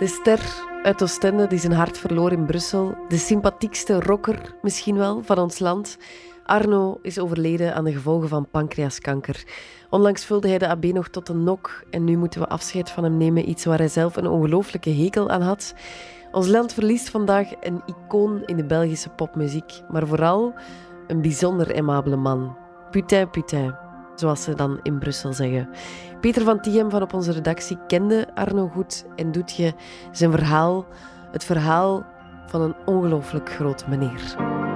[0.00, 0.40] De ster
[0.82, 2.94] uit Oostende die zijn hart verloor in Brussel.
[3.08, 5.96] De sympathiekste rocker misschien wel van ons land.
[6.44, 9.44] Arno is overleden aan de gevolgen van pancreaskanker.
[9.90, 13.04] Onlangs vulde hij de AB nog tot een nok en nu moeten we afscheid van
[13.04, 13.48] hem nemen.
[13.48, 15.74] Iets waar hij zelf een ongelooflijke hekel aan had.
[16.32, 20.54] Ons land verliest vandaag een icoon in de Belgische popmuziek, maar vooral
[21.06, 22.56] een bijzonder aimabele man.
[22.90, 23.74] Putain, putain,
[24.20, 25.68] zoals ze dan in Brussel zeggen.
[26.20, 29.74] Peter van Tiem van op onze redactie kende Arno goed en doet je
[30.12, 30.86] zijn verhaal,
[31.32, 32.06] het verhaal
[32.46, 34.68] van een ongelooflijk grote meneer.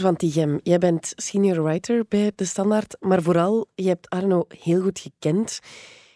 [0.00, 4.82] Van Tighem, jij bent senior writer bij De Standaard, maar vooral, je hebt Arno heel
[4.82, 5.60] goed gekend.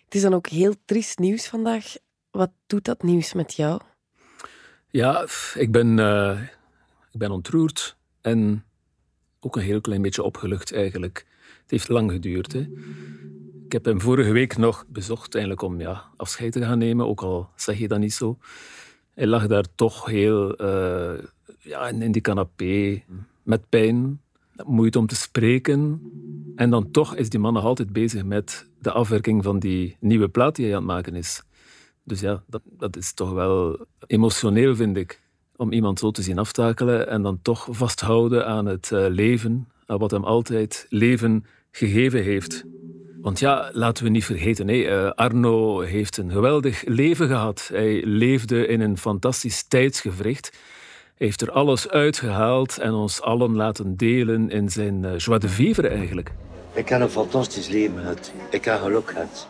[0.05, 1.85] Het is dan ook heel triest nieuws vandaag.
[2.31, 3.81] Wat doet dat nieuws met jou?
[4.91, 6.41] Ja, ik ben, eh,
[7.13, 8.65] ik ben ontroerd en
[9.41, 11.27] ook een heel klein beetje opgelucht eigenlijk.
[11.63, 12.53] Het heeft lang geduurd.
[12.53, 12.69] Hè.
[13.65, 17.23] Ik heb hem vorige week nog bezocht eigenlijk om ja, afscheid te gaan nemen, ook
[17.23, 18.39] al zeg je dat niet zo.
[19.15, 21.25] Hij lag daar toch heel eh,
[21.59, 23.03] ja, in die canapé
[23.51, 24.21] met pijn,
[24.65, 26.03] moeite om te spreken.
[26.57, 30.29] En dan toch is die man nog altijd bezig met de afwerking van die nieuwe
[30.29, 31.43] plaat die hij aan het maken is.
[32.05, 35.21] Dus ja, dat, dat is toch wel emotioneel, vind ik.
[35.57, 39.99] Om iemand zo te zien aftakelen en dan toch vasthouden aan het eh, leven, aan
[39.99, 42.65] wat hem altijd leven gegeven heeft.
[43.21, 47.69] Want ja, laten we niet vergeten, eh, Arno heeft een geweldig leven gehad.
[47.73, 50.59] Hij leefde in een fantastisch tijdsgevricht.
[51.21, 55.89] Heeft er alles uitgehaald en ons allen laten delen in zijn uh, joie de vivre
[55.89, 56.33] eigenlijk.
[56.73, 58.33] Ik heb een fantastisch leven gehad.
[58.51, 59.49] Ik heb geluk gehad.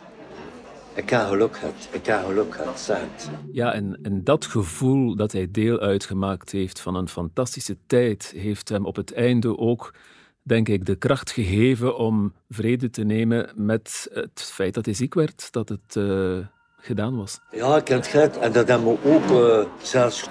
[0.94, 1.88] Ik heb geluk gehad.
[1.90, 2.80] Ik heb geluk gehad.
[2.80, 3.30] Zeg het.
[3.52, 8.68] Ja, en, en dat gevoel dat hij deel uitgemaakt heeft van een fantastische tijd, heeft
[8.68, 9.94] hem op het einde ook,
[10.42, 15.14] denk ik, de kracht gegeven om vrede te nemen met het feit dat hij ziek
[15.14, 16.38] werd, dat het uh,
[16.76, 17.40] gedaan was.
[17.50, 18.36] Ja, ik heb het gehad.
[18.36, 20.28] En dat hebben we ook uh, zelfs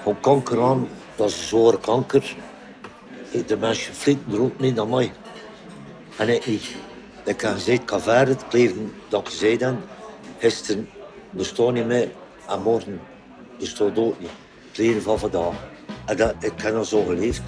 [0.58, 0.88] aan.
[1.20, 2.36] Dat is een zware kanker.
[3.48, 5.12] De mensen flitten er ook niet naar mij.
[6.18, 6.76] En ik niet.
[7.26, 9.76] Ik heb gezegd, ik kan verder, het kleren dat ik gezegd heb.
[10.38, 10.90] Gisteren
[11.30, 12.10] bestond niet meer
[12.48, 13.02] en morgen
[13.58, 14.30] bestaat ook niet.
[14.68, 15.54] Het leven van vandaag.
[16.06, 17.42] En dat, ik heb nog zo geleefd.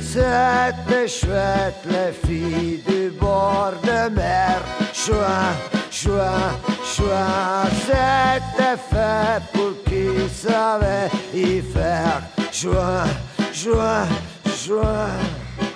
[0.00, 4.60] C'était chouette, les filles du bord de mer.
[4.92, 5.56] Chouin,
[5.90, 6.52] chouin,
[6.84, 7.66] chouin.
[7.86, 12.37] C'était fait pour qui savait y faire.
[12.58, 13.08] Chouin,
[13.52, 14.08] chouin,
[14.42, 15.20] chouin.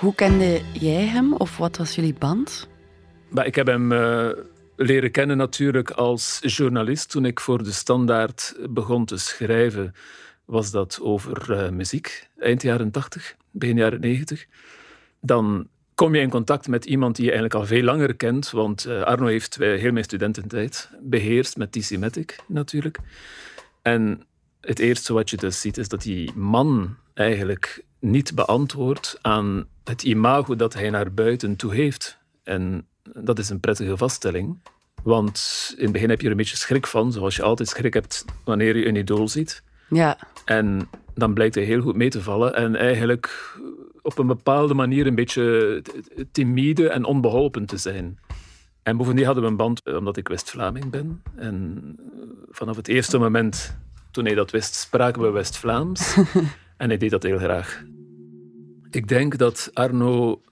[0.00, 2.68] Hoe kende jij hem of wat was jullie band?
[3.28, 4.28] Maar ik heb hem uh,
[4.76, 7.10] leren kennen natuurlijk als journalist.
[7.10, 9.94] Toen ik voor de Standaard begon te schrijven,
[10.44, 14.46] was dat over uh, muziek, eind jaren 80, begin jaren 90.
[15.20, 18.86] Dan kom je in contact met iemand die je eigenlijk al veel langer kent, want
[18.86, 22.98] uh, Arno heeft heel mijn studententijd beheerst met TC Matic natuurlijk.
[23.82, 24.26] En
[24.62, 30.02] het eerste wat je dus ziet is dat die man eigenlijk niet beantwoordt aan het
[30.02, 32.18] imago dat hij naar buiten toe heeft.
[32.42, 34.58] En dat is een prettige vaststelling.
[35.02, 37.94] Want in het begin heb je er een beetje schrik van, zoals je altijd schrik
[37.94, 39.62] hebt wanneer je een idool ziet.
[39.88, 40.18] Ja.
[40.44, 43.56] En dan blijkt hij heel goed mee te vallen en eigenlijk
[44.02, 45.82] op een bepaalde manier een beetje
[46.32, 48.18] timide en onbeholpen te zijn.
[48.82, 51.22] En bovendien hadden we een band omdat ik West-Vlaming ben.
[51.36, 51.96] En
[52.50, 53.78] vanaf het eerste moment
[54.12, 56.16] toen hij dat wist, spraken we West-Vlaams.
[56.76, 57.82] en hij deed dat heel graag.
[58.90, 60.42] Ik denk dat Arno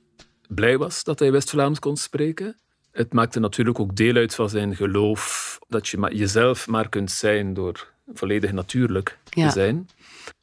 [0.48, 2.56] blij was dat hij West-Vlaams kon spreken.
[2.92, 7.10] Het maakte natuurlijk ook deel uit van zijn geloof dat je maar jezelf maar kunt
[7.10, 9.46] zijn door volledig natuurlijk Ja.
[9.46, 9.88] te zijn.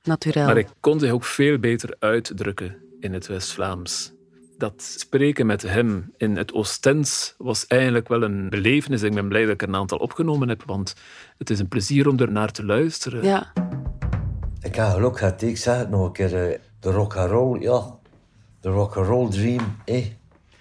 [0.03, 0.45] Naturel.
[0.45, 4.11] Maar ik kon zich ook veel beter uitdrukken in het West-Vlaams.
[4.57, 9.01] Dat spreken met hem in het Oostens was eigenlijk wel een belevenis.
[9.01, 10.95] Ik ben blij dat ik er een aantal opgenomen heb, want
[11.37, 13.23] het is een plezier om er naar te luisteren.
[13.23, 13.53] Ja.
[14.61, 15.41] Ik heb geluk gehad.
[15.41, 16.49] Ik zeg het nog een keer.
[16.49, 17.97] eh, De rock and roll, ja.
[18.61, 20.15] De rock and roll dream, hé.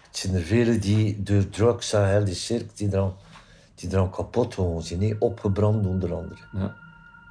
[0.07, 3.17] Het zijn er velen die door drugs en heel die cirk, die dan,
[3.75, 4.55] die dan kapot.
[4.55, 6.75] Ze zijn niet opgebrand onder andere.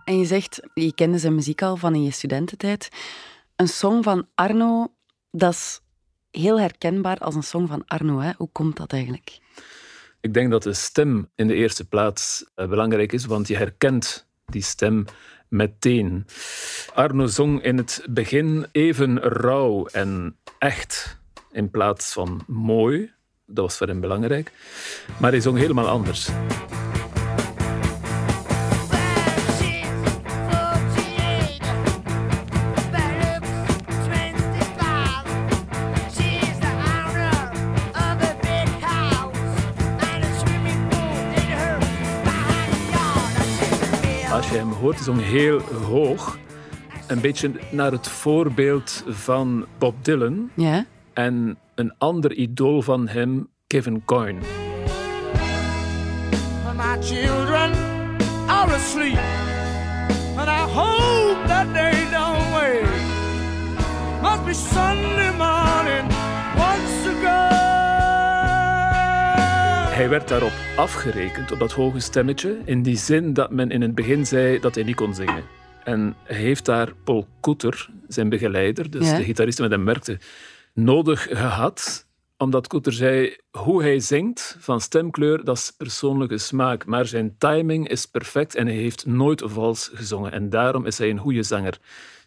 [0.06, 2.90] En je zegt, je kende zijn muziek al van in je studententijd.
[3.56, 4.88] Een song van Arno,
[5.32, 5.80] dat is
[6.36, 8.20] heel herkenbaar als een song van Arno.
[8.20, 8.32] Hè?
[8.38, 9.40] Hoe komt dat eigenlijk?
[10.22, 14.28] Ik denk dat de stem in de eerste plaats eh, belangrijk is, want je herkent
[14.46, 15.06] die stem
[15.50, 16.26] meteen.
[16.94, 21.20] Arno zong in het begin even rauw en echt
[21.52, 23.14] in plaats van mooi.
[23.46, 24.52] Dat was voor hem belangrijk.
[25.20, 26.30] Maar hij zong helemaal anders.
[44.82, 46.38] Hoort, is hij heel hoog.
[47.08, 50.50] Een beetje naar het voorbeeld van Bob Dylan.
[50.54, 50.86] Ja.
[51.14, 54.40] En een ander idool van hem, Kevin Coyne.
[56.76, 57.72] My children
[58.48, 59.18] are asleep,
[60.38, 62.86] and I hope that they don't wake.
[64.22, 66.15] Must be Sunday morning
[69.96, 73.96] Hij werd daarop afgerekend, op dat hoge stemmetje, in die zin dat men in het
[73.96, 75.44] begin zei dat hij niet kon zingen.
[75.84, 79.18] En hij heeft daar Paul Koeter, zijn begeleider, dus Ja.
[79.18, 80.20] de gitarist met hem werkte,
[80.74, 82.08] nodig gehad.
[82.38, 86.86] Omdat Koeter zei, hoe hij zingt van stemkleur, dat is persoonlijke smaak.
[86.86, 90.32] Maar zijn timing is perfect en hij heeft nooit vals gezongen.
[90.32, 91.78] En daarom is hij een goede zanger.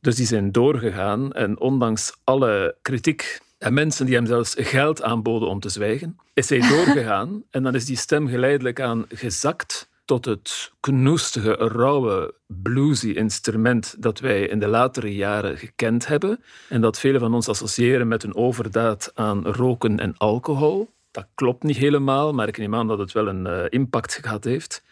[0.00, 5.48] Dus die zijn doorgegaan en ondanks alle kritiek en mensen die hem zelfs geld aanboden
[5.48, 10.24] om te zwijgen, is hij doorgegaan en dan is die stem geleidelijk aan gezakt tot
[10.24, 16.98] het knoestige, rauwe, bluesy instrument dat wij in de latere jaren gekend hebben en dat
[16.98, 20.90] velen van ons associëren met een overdaad aan roken en alcohol.
[21.10, 24.44] Dat klopt niet helemaal, maar ik neem aan dat het wel een eh, impact gehad
[24.44, 24.82] heeft.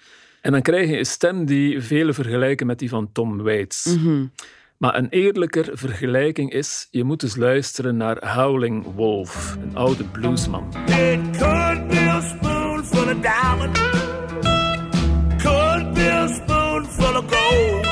[0.41, 3.97] En dan krijg je een stem die velen vergelijken met die van Tom Waits.
[4.79, 10.69] Maar een eerlijker vergelijking is, je moet eens luisteren naar Howling Wolf, een oude bluesman.
[10.87, 13.79] It could be a spoonful of diamond,
[15.43, 17.85] could be a spoonful of gold.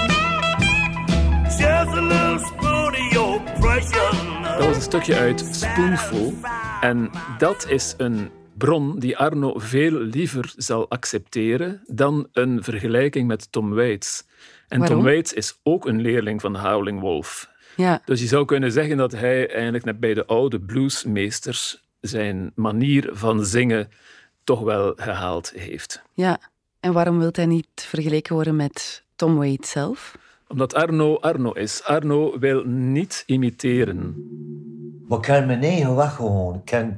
[1.45, 4.59] Just a little spoon of your precious love.
[4.59, 6.35] Dat was een stukje uit Spoonful.
[6.81, 13.53] En dat is een bron die Arno veel liever zal accepteren dan een vergelijking met
[13.53, 14.25] Tom Waits.
[14.69, 14.97] En Waarom?
[14.97, 17.51] Tom Waits is ook een leerling van Howling Wolf.
[17.77, 18.03] Ja.
[18.05, 23.11] Dus je zou kunnen zeggen dat hij eigenlijk net bij de oude bluesmeesters zijn manier
[23.13, 23.89] van zingen
[24.45, 26.03] toch wel gehaald heeft.
[26.15, 26.39] ja.
[26.81, 30.17] En waarom wil hij niet vergeleken worden met Tom Waits zelf?
[30.49, 31.83] Omdat Arno Arno is.
[31.85, 34.15] Arno wil niet imiteren.
[35.09, 36.55] Maar ik kan mijn eigen weg gewoon.
[36.55, 36.97] Ik kan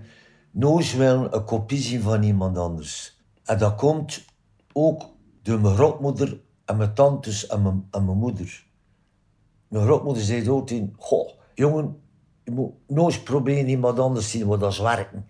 [0.50, 3.16] nooit wel een kopie zien van iemand anders.
[3.44, 4.24] En dat komt
[4.72, 5.02] ook
[5.42, 8.64] door mijn grootmoeder en mijn tantes en mijn, en mijn moeder.
[9.68, 12.00] Mijn grootmoeder zei altijd, goh, jongen,
[12.44, 15.26] je moet nooit proberen iemand anders zien, want dat is werken.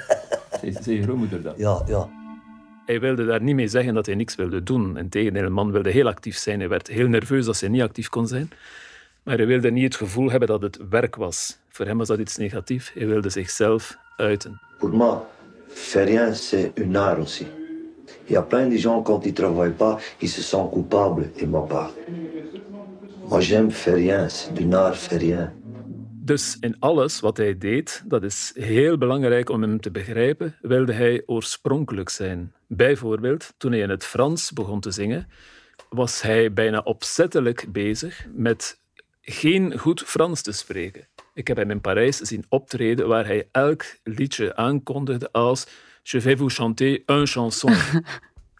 [0.82, 1.56] Zei je grootmoeder dat?
[1.56, 2.08] Ja, ja.
[2.86, 4.96] Hij wilde daar niet mee zeggen dat hij niks wilde doen.
[4.96, 6.58] Integendeel, de man wilde heel actief zijn.
[6.58, 8.50] Hij werd heel nerveus als hij niet actief kon zijn.
[9.22, 11.58] Maar hij wilde niet het gevoel hebben dat het werk was.
[11.68, 12.92] Voor hem was dat iets negatiefs.
[12.94, 14.60] Hij wilde zichzelf uiten.
[14.78, 15.18] Pour moi,
[15.66, 17.46] faire rien, c'est un art aussi.
[18.26, 21.60] Il y a plein de gens, quand ils travaillent pas, ils se sentent coupables, ma
[21.60, 21.92] part.
[23.28, 24.28] Moi, j'aime faire rien,
[25.10, 25.52] rien.
[26.24, 30.92] Dus in alles wat hij deed, dat is heel belangrijk om hem te begrijpen, wilde
[30.92, 32.52] hij oorspronkelijk zijn.
[32.66, 35.28] Bijvoorbeeld, toen hij in het Frans begon te zingen,
[35.88, 38.80] was hij bijna opzettelijk bezig met
[39.20, 41.06] geen goed Frans te spreken.
[41.34, 45.66] Ik heb hem in Parijs zien optreden waar hij elk liedje aankondigde als
[46.06, 47.72] Je vais vous chanter un chanson.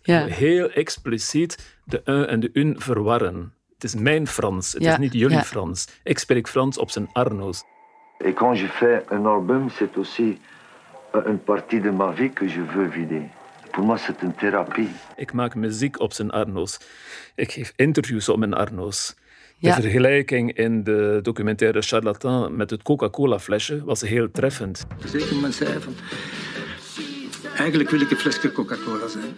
[0.06, 0.26] Ja.
[0.26, 3.52] Heel expliciet de un en de un verwarren.
[3.74, 5.42] Het is mijn Frans, het Ja, is niet jullie ja.
[5.42, 5.88] Frans.
[6.02, 7.62] Ik spreek Frans op zijn Arno's.
[8.18, 10.38] Et quand je fais un album, c'est aussi
[11.14, 13.22] euh, une partie de ma vie que je veux vider.
[13.70, 14.88] Pour moi, c'est une thérapie.
[15.16, 16.78] Ik maak muziek op zijn Arno's.
[17.34, 19.14] Ik geef interviews op mijn Arno's.
[19.58, 19.74] De Ja.
[19.74, 24.86] vergelijking in de documentaire Charlatan met het Coca-Cola-flesje was heel treffend.
[25.02, 25.94] Een zeker moment zei van...
[27.56, 29.36] Eigenlijk wil ik een flesje Coca-Cola zijn.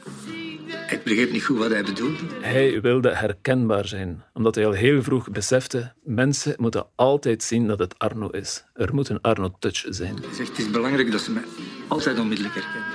[0.90, 2.16] Ik begreep niet goed wat hij bedoelde.
[2.40, 7.78] Hij wilde herkenbaar zijn, omdat hij al heel vroeg besefte: mensen moeten altijd zien dat
[7.78, 8.64] het Arno is.
[8.74, 10.14] Er moet een Arno-touch zijn.
[10.14, 11.42] Hij zegt, het is belangrijk dat ze mij
[11.88, 12.90] altijd onmiddellijk herkennen.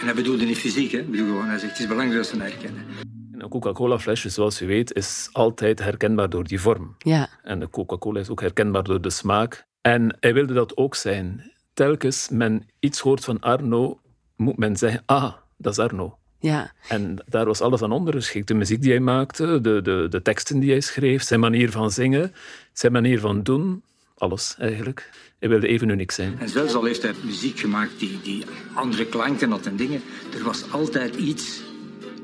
[0.00, 1.02] En hij bedoelde niet fysiek, hè.
[1.02, 2.84] Bedoel gewoon, hij zegt, het is belangrijk dat ze mij herkennen.
[3.32, 6.94] En Een Coca-Cola-flesje, zoals u weet, is altijd herkenbaar door die vorm.
[6.98, 7.28] Ja.
[7.42, 9.66] En de Coca-Cola is ook herkenbaar door de smaak.
[9.80, 11.52] En hij wilde dat ook zijn.
[11.74, 14.00] Telkens men iets hoort van Arno,
[14.38, 16.18] moet men zeggen: Ah, dat is Arno.
[16.40, 16.72] Ja.
[16.88, 18.48] En daar was alles aan ondergeschikt.
[18.48, 21.90] De muziek die hij maakte, de, de, de teksten die hij schreef, zijn manier van
[21.90, 22.32] zingen,
[22.72, 23.82] zijn manier van doen.
[24.14, 25.10] Alles eigenlijk.
[25.38, 26.38] Hij wilde even uniek zijn.
[26.38, 30.02] En zelfs al heeft hij muziek gemaakt die, die andere klanken had en dingen,
[30.36, 31.62] er was altijd iets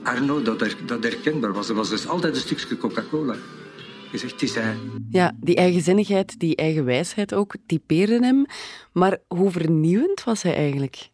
[0.02, 1.68] Arno dat, er, dat herkenbaar was.
[1.68, 3.36] Er was dus altijd een stukje Coca-Cola.
[4.12, 4.76] Je zegt, het is hij.
[5.10, 8.46] Ja, die eigenzinnigheid, die eigen wijsheid ook, typeerde hem.
[8.92, 11.10] Maar hoe vernieuwend was hij eigenlijk?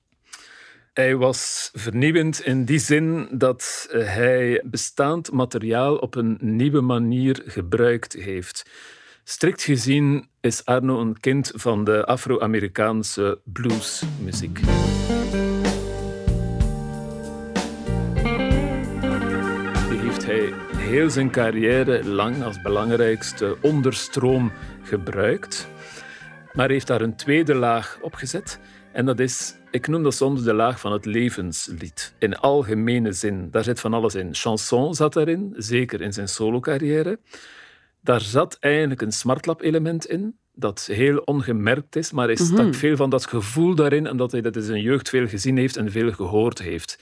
[0.93, 8.13] Hij was vernieuwend in die zin dat hij bestaand materiaal op een nieuwe manier gebruikt
[8.13, 8.71] heeft.
[9.25, 14.61] Strikt gezien is Arno een kind van de Afro-Amerikaanse bluesmuziek.
[19.89, 25.69] Die heeft hij heel zijn carrière lang als belangrijkste onderstroom gebruikt.
[26.53, 28.59] Maar heeft daar een tweede laag op gezet.
[28.93, 32.15] En dat is, ik noem dat soms de laag van het levenslied.
[32.19, 33.49] In algemene zin.
[33.51, 34.35] Daar zit van alles in.
[34.35, 37.19] Chanson zat daarin, zeker in zijn solocarrière.
[38.03, 43.11] Daar zat eigenlijk een smartlap-element in, dat heel ongemerkt is, maar hij stak veel van
[43.11, 46.59] dat gevoel daarin, omdat hij dat in zijn jeugd veel gezien heeft en veel gehoord
[46.59, 46.99] heeft.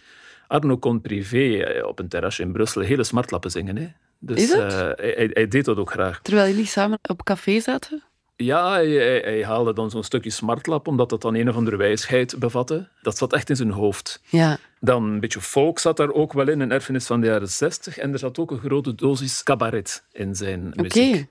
[0.47, 3.76] Arno kon privé eh, op een terrasje in Brussel hele smartlappen zingen.
[3.76, 3.88] Hè.
[4.19, 4.73] Dus Is het?
[4.73, 6.21] eh, hij deed dat ook graag.
[6.23, 8.02] Terwijl jullie samen op café zaten?
[8.40, 11.76] Ja, hij, hij- hij haalde dan zo'n stukje smartlap, omdat dat dan een of andere
[11.76, 12.88] wijsheid bevatte.
[13.02, 14.21] Dat zat echt in zijn hoofd.
[14.28, 14.59] Ja.
[14.80, 17.99] Dan een beetje folk zat daar ook wel in, een erfenis van de jaren 60.
[17.99, 20.83] En er zat ook een grote dosis cabaret in zijn Oké.
[20.83, 21.26] muziek.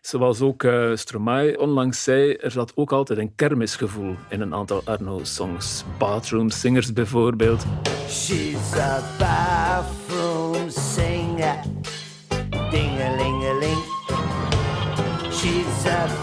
[0.00, 4.82] Zoals ook eh Stromae onlangs zei, er zat ook altijd een kermisgevoel in een aantal
[4.84, 5.84] Arno-songs.
[5.98, 7.64] Bathroom Singers bijvoorbeeld.
[8.08, 11.58] She's a bathroom singer.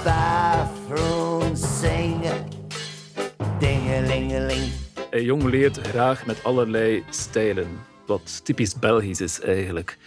[0.07, 2.43] Bathroom singer.
[3.59, 4.71] Ding-a-ling-a-ling.
[5.09, 7.67] Hij jong leert graag met allerlei stijlen.
[8.05, 9.97] Wat typisch Belgisch is eigenlijk.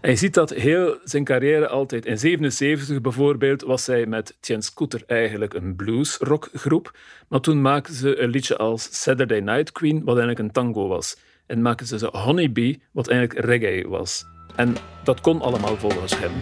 [0.00, 2.06] Hij ziet dat heel zijn carrière altijd.
[2.06, 6.96] In 77 bijvoorbeeld was hij met Tien Scooter eigenlijk een blues-rockgroep.
[7.28, 11.16] Maar toen maakten ze een liedje als Saturday Night Queen, wat eigenlijk een tango was.
[11.46, 14.24] En maakten ze ze Honeybee, wat eigenlijk reggae was.
[14.56, 16.32] En dat kon allemaal volgens hem.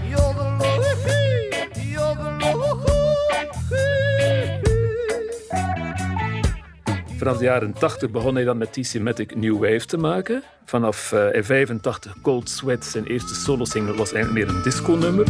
[7.19, 10.43] Vanaf de jaren 80 begon hij dan met TC Matic New Wave te maken.
[10.65, 15.27] Vanaf eh, in 85 Cold Sweat, zijn eerste solo-single, was eigenlijk meer een disco-nummer.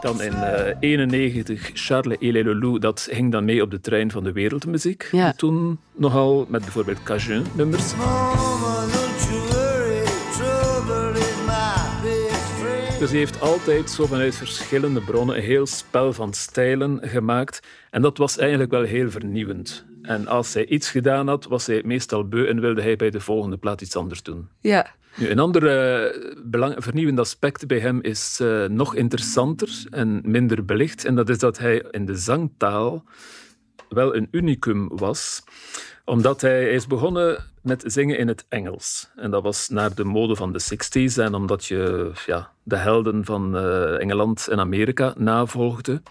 [0.00, 4.10] Dan in eh 91 Charles et les Leloup, dat ging dan mee op de trein
[4.10, 5.08] van de wereldmuziek.
[5.12, 5.32] Ja.
[5.32, 7.92] Toen nogal met bijvoorbeeld Cajun-nummers.
[13.02, 17.60] Dus hij heeft altijd zo vanuit verschillende bronnen een heel spel van stijlen gemaakt.
[17.90, 19.86] En dat was eigenlijk wel heel vernieuwend.
[20.02, 23.20] En als hij iets gedaan had, was hij meestal beu en wilde hij bij de
[23.20, 24.48] volgende plaat iets anders doen.
[24.60, 24.94] Ja.
[25.16, 30.64] Nu, een ander eh, belang, vernieuwend aspect bij hem is eh, nog interessanter en minder
[30.64, 31.04] belicht.
[31.04, 33.04] En dat is dat hij in de zangtaal
[33.88, 35.42] wel een unicum was.
[36.04, 39.10] Omdat hij, is begonnen met zingen in het Engels.
[39.16, 41.14] En dat was naar de mode van de 60s.
[41.16, 46.02] En omdat je ja, de helden van eh, Engeland en Amerika navolgde.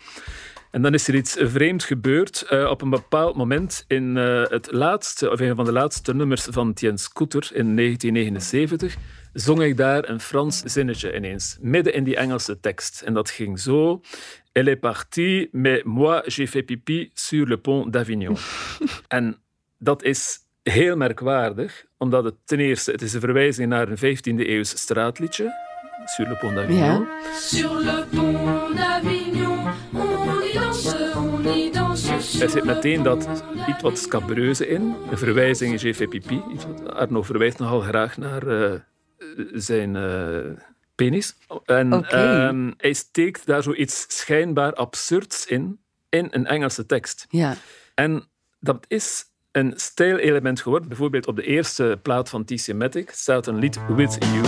[0.71, 2.41] En dan is er iets vreemds gebeurd.
[2.41, 6.47] Eh, op een bepaald moment in eh, het laatste, of een van de laatste nummers
[6.49, 8.95] van Tien Scooter in 1979
[9.33, 13.01] zong ik daar een Frans zinnetje ineens, midden in die Engelse tekst.
[13.01, 14.01] En dat ging zo.
[14.51, 18.35] Elle est partie, mais moi j'ai fait pipi sur le pont d'Avignon.
[19.17, 19.35] en
[19.83, 24.47] dat is heel merkwaardig, omdat het ten eerste, het is een verwijzing naar een 15e
[24.47, 25.53] eeuws straatliedje,
[26.05, 27.01] sur le pont d'Avignon.
[27.01, 27.37] Ja.
[27.39, 32.43] Sur le pont d'Avignon, on y danse, on y danse.
[32.43, 34.95] Er zit meteen dat iets wat scabreuze in.
[35.11, 36.43] Een verwijzing in pipi.
[36.67, 38.79] Wat Arno verwijst nogal graag naar eh,
[39.53, 40.63] zijn eh,
[40.95, 41.35] penis.
[41.65, 42.07] En Oké.
[42.07, 47.25] ehm, hij steekt daar zoiets schijnbaar absurds in, in een Engelse tekst.
[47.29, 47.55] Ja.
[47.95, 50.87] En dat is een stijlelement geworden.
[50.87, 54.45] Bijvoorbeeld op de eerste plaat van TC Matic staat een lied With You.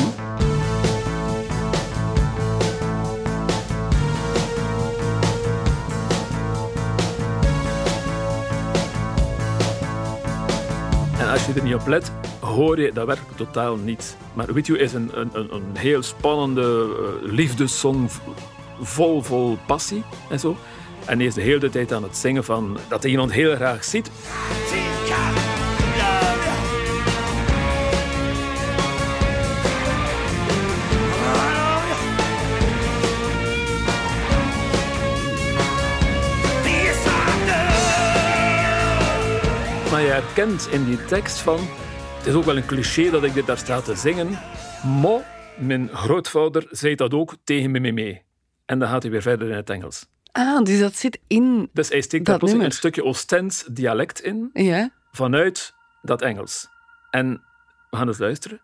[11.19, 14.17] En als je er niet op let, hoor je dat werkelijk totaal niet.
[14.33, 16.87] Maar With You is een, een, een, heel spannende
[18.07, 18.17] v-
[18.81, 20.57] vol, vol passie en zo.
[21.05, 23.83] En hij is de hele tijd aan het zingen van dat hij iemand heel graag
[23.83, 24.11] ziet.
[39.93, 41.59] Maar je herkent in die tekst van...
[42.17, 44.29] Het is ook wel een cliché dat ik dit daar sta te zingen.
[45.01, 48.21] Maar mijn grootvader zei dat ook tegen me mee.
[48.65, 50.05] En dan gaat hij weer verder in het Engels.
[50.31, 51.69] Ah, dus dat zit in...
[51.73, 52.69] Dus hij steekt Dat daar plots nummer.
[52.71, 54.49] een stukje Oostends dialect in.
[54.53, 54.89] Ja.
[55.11, 56.67] Vanuit dat Engels.
[57.09, 57.43] En
[57.89, 58.61] we gaan eens luisteren.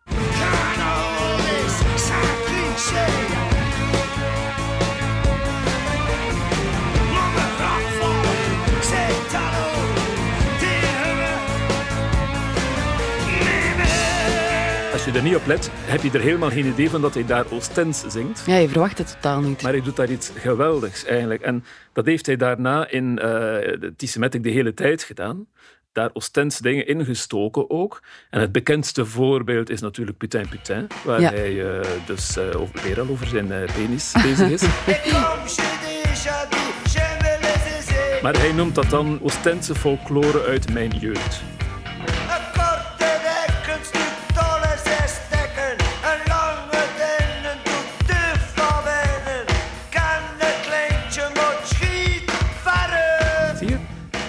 [15.12, 17.46] Je er niet op let, heb je er helemaal geen idee van dat hij daar
[17.52, 18.44] Oostens zingt.
[18.46, 19.62] Ja, je verwacht het totaal niet.
[19.62, 21.42] Maar hij doet daar iets geweldigs eigenlijk.
[21.42, 21.64] En
[21.94, 23.58] dat heeft hij daarna in eh
[23.98, 25.46] T-Semitic de hele tijd gedaan.
[25.92, 28.02] Daar Oostens dingen ingestoken ook.
[28.30, 30.88] En het bekendste voorbeeld is natuurlijk Putain Putain.
[31.04, 31.30] Waar Ja.
[31.32, 34.64] hij eh, dus eh, over, weer al over zijn eh, penis bezig is.
[38.22, 41.42] Maar hij noemt dat dan Oostense folklore uit mijn jeugd.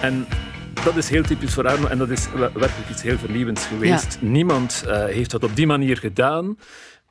[0.00, 0.26] En
[0.84, 4.18] dat is heel typisch voor Arno en dat is werkelijk iets heel vernieuwends geweest.
[4.20, 6.58] Niemand eh, heeft dat op die manier gedaan.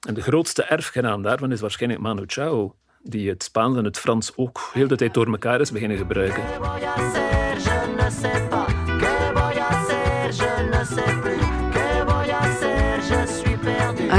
[0.08, 4.32] En de grootste erfgenaam daarvan is waarschijnlijk Manu Chao, die het Spaans en het Frans
[4.36, 6.44] ook heel de tijd door elkaar is beginnen gebruiken.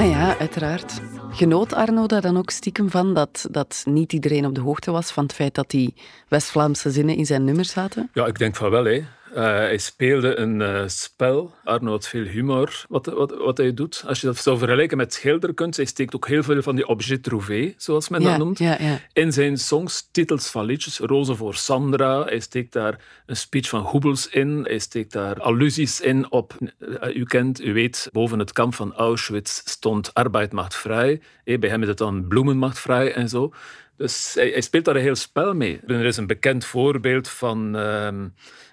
[0.01, 1.01] Ah ja, uiteraard.
[1.31, 5.11] Genoot Arno daar dan ook stiekem van dat, dat niet iedereen op de hoogte was
[5.11, 5.95] van het feit dat die
[6.29, 8.11] West-Vlaamse zinnen in zijn nummers zaten?
[8.13, 8.85] Ja, ik denk van wel.
[8.85, 9.03] Hè.
[9.35, 11.55] Eh, hij speelde een eh, spel.
[11.65, 14.05] Arno had veel humor, wat, wat, wat hij doet.
[14.07, 17.23] Als je dat zou vergelijken met schilderkunst, hij steekt ook heel veel van die objet
[17.23, 18.59] trouvé, zoals men dat noemt.
[18.59, 19.01] ja, ja.
[19.13, 22.25] In zijn songs, titels van liedjes, Roze voor Sandra.
[22.25, 24.65] Hij steekt daar een speech van Goebbels in.
[24.65, 26.55] Hij steekt daar allusies in op...
[27.01, 31.21] eh, U kent, u weet, boven het kamp van Auschwitz stond Arbeid macht vrij.
[31.45, 33.53] Bij hem is het dan Bloemen macht vrij en zo.
[33.97, 35.81] Dus hij, hij speelt daar een heel spel mee.
[35.87, 37.77] Er is een bekend voorbeeld van...
[37.77, 38.29] ehm,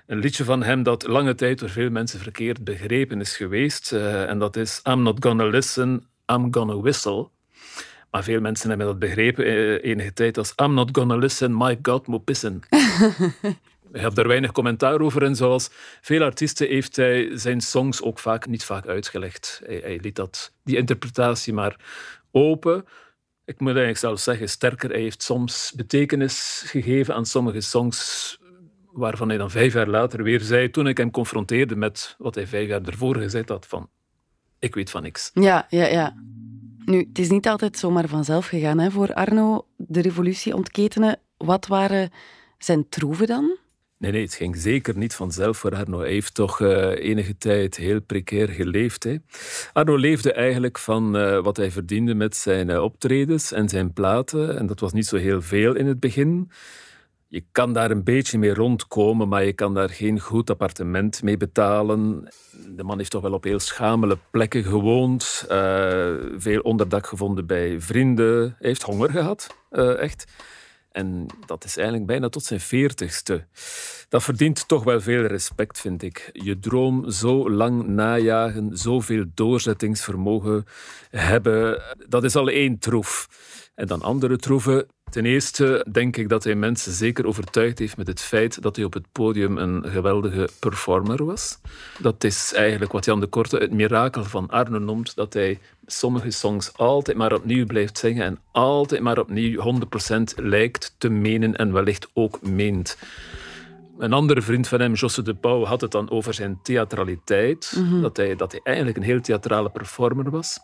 [0.08, 3.92] een liedje van hem dat lange tijd door veel mensen verkeerd begrepen is geweest.
[3.92, 7.30] eh, en dat is I'm not gonna listen, I'm gonna whistle.
[8.12, 11.80] Maar veel mensen hebben dat begrepen eh, enige tijd als I'm not gonna listen, my
[11.82, 12.60] God, moet pissen.
[13.94, 15.70] Ik heb daar weinig commentaar over en zoals
[16.02, 19.62] veel artiesten heeft hij zijn songs ook vaak niet vaak uitgelegd.
[19.66, 21.76] Hij, hij liet dat, die interpretatie maar
[22.32, 22.86] open.
[23.46, 28.37] Ik moet eigenlijk zelfs zeggen, sterker, hij heeft soms betekenis gegeven aan sommige songs
[28.98, 32.48] waarvan hij dan vijf jaar later weer zei, toen ik hem confronteerde met wat hij
[32.48, 33.90] vijf jaar ervoor gezegd had, van
[34.60, 35.32] ik weet van niks.
[35.34, 36.16] Ja, ja, ja.
[36.86, 41.20] Nu, het is niet altijd zomaar vanzelf gegaan hè, voor Arno, de revolutie ontketenen.
[41.38, 42.10] Wat waren
[42.58, 43.58] zijn troeven dan?
[43.98, 46.00] Nee, nee, het ging zeker niet vanzelf voor Arno.
[46.00, 49.04] Hij heeft toch eh, enige tijd heel precair geleefd.
[49.04, 49.16] Hè.
[49.74, 54.58] Arno leefde eigenlijk van eh, wat hij verdiende met zijn eh, optredens en zijn platen.
[54.58, 56.52] En dat was niet zo heel veel in het begin.
[57.30, 61.38] Je kan daar een beetje mee rondkomen, maar je kan daar geen goed appartement mee
[61.38, 62.28] betalen.
[62.76, 65.46] De man heeft toch wel op heel schamele plekken gewoond.
[65.50, 68.42] eh, veel onderdak gevonden bij vrienden.
[68.42, 70.26] Hij heeft honger gehad, eh, echt.
[70.92, 73.46] En dat is eigenlijk bijna tot zijn veertigste.
[74.10, 76.30] Dat verdient toch wel veel respect, vind ik.
[76.34, 80.66] Je droom zo lang najagen, zoveel doorzettingsvermogen
[81.10, 83.28] hebben, dat is al één troef.
[83.78, 84.86] En dan andere troeven.
[85.10, 88.86] Ten eerste denk ik dat hij mensen zeker overtuigd heeft met het feit dat hij
[88.86, 91.60] op het podium een geweldige performer was.
[92.00, 96.32] Dat is eigenlijk wat Jan de Korte het mirakel van Arno noemt, dat hij sommige
[96.32, 99.80] songs altijd maar opnieuw blijft zingen en altijd maar opnieuw
[100.12, 102.98] 100% lijkt te menen en wellicht ook meent.
[103.98, 107.82] Een andere vriend van hem, Josse de Pauw, had het dan over zijn theatraliteit.
[108.02, 110.60] dat, hij, dat hij eigenlijk een heel theatrale performer was.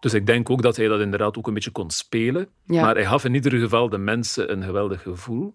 [0.00, 2.48] Dus ik denk ook dat hij dat inderdaad ook een beetje kon spelen.
[2.64, 2.82] Ja.
[2.82, 5.54] Maar hij gaf in ieder geval de mensen een geweldig gevoel.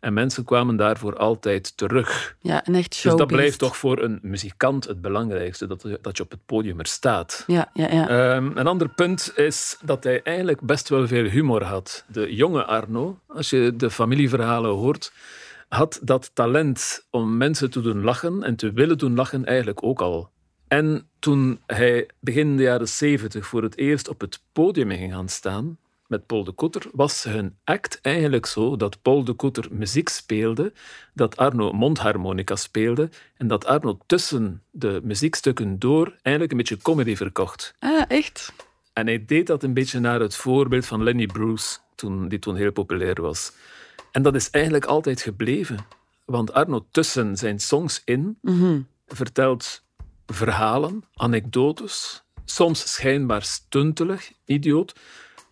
[0.00, 2.36] En mensen kwamen daarvoor altijd terug.
[2.40, 3.28] Ja, een echt Dus showbeest.
[3.28, 6.86] dat blijft toch voor een muzikant het belangrijkste, dat, dat je op het podium er
[6.86, 7.44] staat.
[7.46, 8.08] Ja, ja, ja.
[8.08, 12.04] Ehm, een ander punt is dat hij eigenlijk best wel veel humor had.
[12.08, 15.12] De jonge Arno, als je de familieverhalen hoort,
[15.68, 20.00] had dat talent om mensen te doen lachen en te willen doen lachen eigenlijk ook
[20.00, 20.30] al.
[20.72, 25.28] En toen hij begin de jaren zeventig voor het eerst op het podium ging gaan
[25.28, 30.08] staan met Paul de Koeter, was hun act eigenlijk zo dat Paul de Koeter muziek
[30.08, 30.72] speelde,
[31.14, 37.16] dat Arno mondharmonica speelde en dat Arno tussen de muziekstukken door eigenlijk een beetje comedy
[37.16, 37.74] verkocht.
[37.78, 38.52] Ah, echt?
[38.92, 42.56] En hij deed dat een beetje naar het voorbeeld van Lenny Bruce, toen, die toen
[42.56, 43.52] heel populair was.
[44.12, 45.86] En dat is eigenlijk altijd gebleven.
[46.24, 48.38] Want Arno tussen zijn songs in
[49.06, 49.82] vertelt
[50.34, 54.94] verhalen, anekdotes, soms schijnbaar stuntelig, idioot,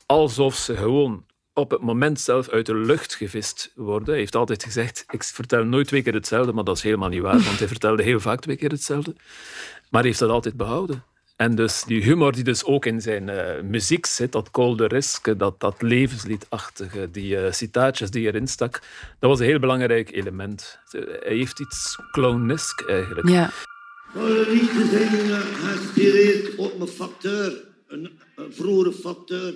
[0.07, 4.09] alsof ze gewoon op het moment zelf uit de lucht gevist worden.
[4.09, 7.23] Hij heeft altijd gezegd, ik vertel nooit twee keer hetzelfde, maar dat is helemaal niet
[7.23, 9.14] waar, want hij vertelde heel vaak twee keer hetzelfde.
[9.90, 11.05] Maar hij heeft dat altijd behouden.
[11.37, 15.61] En dus die humor die dus ook in zijn eh, muziek zit, dat koldereske, dat,
[15.61, 18.73] dat levensliedachtige, die eh, citaatjes die erin stak,
[19.19, 20.79] dat was een heel belangrijk element.
[20.90, 23.29] Hij heeft iets clownesk eigenlijk.
[23.29, 23.51] Ja.
[24.14, 29.55] Alle liedjes zijn geïnspireerd op mijn facteur, een, een vroegere facteur.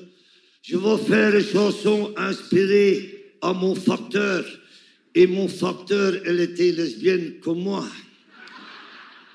[0.61, 4.61] Je vais faire une chanson inspirée à mon facteur.
[5.15, 7.85] Et mon facteur, elle était lesbienne comme moi.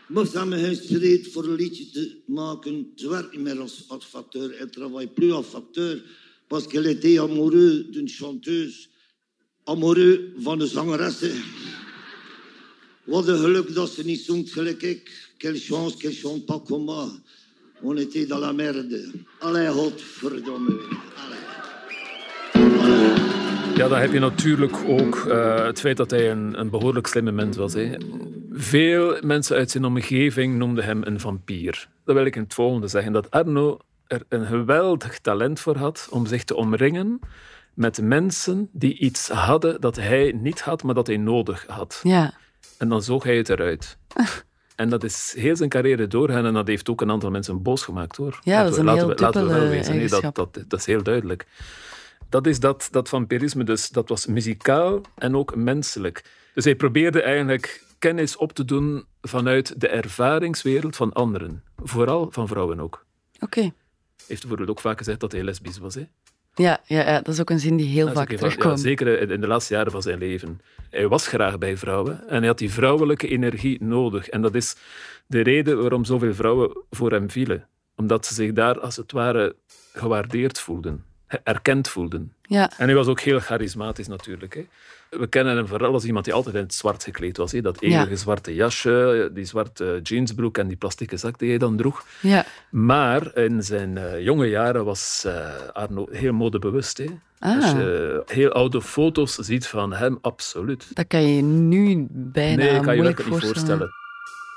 [0.09, 2.91] Me ça m'a geïnspireerd voor een liedje te maken.
[2.95, 3.67] Ze werkt niet meer
[3.99, 6.01] facteur, elle travaille plus als facteur.
[6.47, 8.87] Parce qu'elle était amoureux d'une chanteuse.
[9.63, 11.31] Amoureux van een zangeresse.
[13.09, 15.31] Wat een geluk dat ze niet zongt gelijk ik.
[15.37, 17.09] Quelle chance qu'elle chante pas comme moi.
[17.81, 19.11] On était dans la merde.
[19.39, 20.71] Allee, godverdomme.
[21.15, 21.39] Allee.
[23.75, 27.31] Ja, dan heb je natuurlijk ook eh, het feit dat hij een, een behoorlijk slimme
[27.31, 27.73] mens was.
[27.73, 27.95] Hè.
[28.51, 31.87] Veel mensen uit zijn omgeving noemden hem een vampier.
[32.05, 33.11] Dat wil ik in het volgende zeggen.
[33.11, 37.19] Dat Arno er een geweldig talent voor had om zich te omringen
[37.73, 41.99] met mensen die iets hadden dat hij niet had, maar dat hij nodig had.
[42.03, 42.33] Ja.
[42.79, 43.97] En dan zoog hij het eruit.
[44.75, 47.83] En dat is heel zijn carrière doorgaan en dat heeft ook een aantal mensen boos
[47.83, 48.39] gemaakt hoor.
[48.43, 49.95] Ja, dat is een laten heel we, laten we wel wezen.
[49.95, 51.47] Nee, dat, dat, dat is heel duidelijk.
[52.29, 56.23] Dat is dat, dat vampirisme dus, dat was muzikaal en ook menselijk.
[56.53, 61.63] Dus hij probeerde eigenlijk kennis op te doen vanuit de ervaringswereld van anderen.
[61.75, 63.05] Vooral van vrouwen ook.
[63.39, 63.61] Oké.
[63.61, 63.73] Hij
[64.27, 65.95] heeft bijvoorbeeld ook vaak gezegd dat hij lesbisch was.
[65.95, 66.07] Hè?
[66.59, 68.77] Ja, ja, ja, dat is ook een zin die heel Dat vaak terugkomt.
[68.77, 70.61] Ja, zeker in de laatste jaren van zijn leven.
[70.89, 74.29] Hij was graag bij vrouwen en hij had die vrouwelijke energie nodig.
[74.29, 74.75] En dat is
[75.25, 77.67] de reden waarom zoveel vrouwen voor hem vielen.
[77.95, 79.55] Omdat ze zich daar als het ware
[79.93, 81.03] gewaardeerd voelden,
[81.43, 82.33] erkend voelden.
[82.41, 82.71] Ja.
[82.77, 84.53] En hij was ook heel charismatisch natuurlijk.
[84.53, 84.65] Hè.
[85.09, 87.51] We kennen hem vooral als iemand die altijd in het zwart gekleed was.
[87.51, 87.61] Hè.
[87.61, 88.15] Dat eeuwige Ja.
[88.15, 92.05] zwarte jasje, die zwarte jeansbroek en die plastieke zak die hij dan droeg.
[92.21, 92.45] Ja.
[92.69, 96.97] Maar in zijn eh, jonge jaren was eh, Arno heel modebewust.
[96.97, 97.05] Hè.
[97.39, 97.55] Ah.
[97.55, 100.87] Als je heel oude foto's ziet van hem, absoluut.
[100.93, 103.89] Dat kan je nu bijna nee, kan je moeilijk niet voorstellen.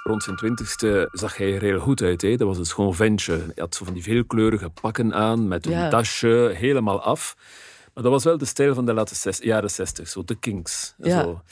[0.03, 2.23] Rond zijn twintigste zag hij er heel goed uit.
[2.23, 2.37] Hè.
[2.37, 3.33] Dat was een schoon ventje.
[3.33, 5.89] Hij had zo van die veelkleurige pakken aan, met een Ja.
[5.91, 7.37] dasje, helemaal af.
[7.95, 10.95] Maar dat was wel de stijl van de late zes- jaren zestig, zo de Kings.
[10.99, 11.23] en Ja.
[11.23, 11.43] Zo.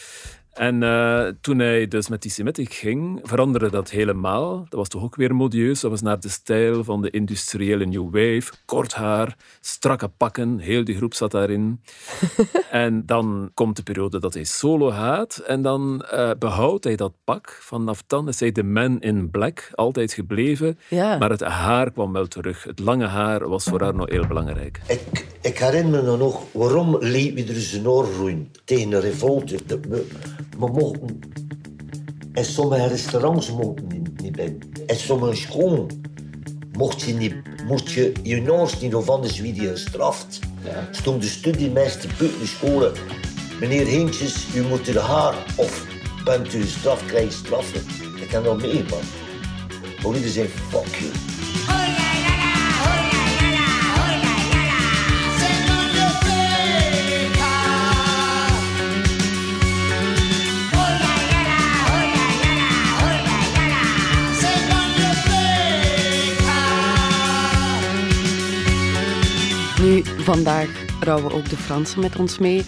[0.61, 4.66] En eh, toen hij dus met die Semitic ging, veranderde dat helemaal.
[4.68, 5.81] Dat was toch ook weer modieus.
[5.81, 8.53] Dat was naar de stijl van de industriële New Wave.
[8.64, 11.81] Kort haar, strakke pakken, heel die groep zat daarin.
[12.70, 15.37] en dan komt de periode dat hij solo gaat.
[15.37, 17.59] En dan eh, behoudt hij dat pak.
[17.62, 20.79] Vanaf dan is hij de man in black, altijd gebleven.
[20.88, 21.18] Ja.
[21.18, 22.64] Maar het haar kwam wel terug.
[22.64, 24.81] Het lange haar was voor haar nog heel belangrijk.
[24.87, 29.59] Ik, ik herinner me nog waarom liet we er zijn oor roeien tegen een revolte.
[30.59, 31.19] We, mochten
[32.33, 34.57] in sommige restaurants mochten niet, niet bij.
[34.87, 35.87] In sommige scholen
[36.73, 37.35] mocht je, niet,
[37.67, 40.39] mocht je je oors niet of anders wie die gestraft.
[40.91, 42.93] Stond de studiemeester buiten de scholen.
[43.61, 45.87] Meneer Heentjes, u moet uw haar of
[46.25, 47.81] bent u straf, krijg je straffen.
[48.21, 49.01] Ik kan dat mee, man.
[50.03, 52.00] Maar iedereen zei, fuck you.
[70.24, 72.64] Vandaag rouwen ook de Fransen met ons mee.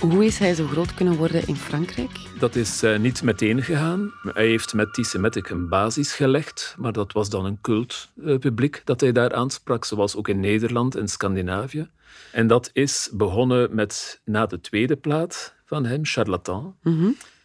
[0.00, 2.10] Hoe is hij zo groot kunnen worden in Frankrijk?
[2.38, 4.12] Dat is eh, niet meteen gegaan.
[4.22, 9.00] Hij heeft met die Semitic een basis gelegd, maar dat was dan een cultpubliek dat
[9.00, 11.88] hij daar aansprak, zoals ook in Nederland en Scandinavië.
[12.32, 16.76] En dat is begonnen met na de tweede plaat van hem, Charlatan.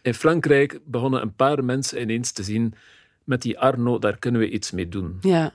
[0.02, 2.74] In Frankrijk begonnen een paar mensen ineens te zien
[3.24, 5.18] met die Arno, daar kunnen we iets mee doen.
[5.20, 5.52] Ja.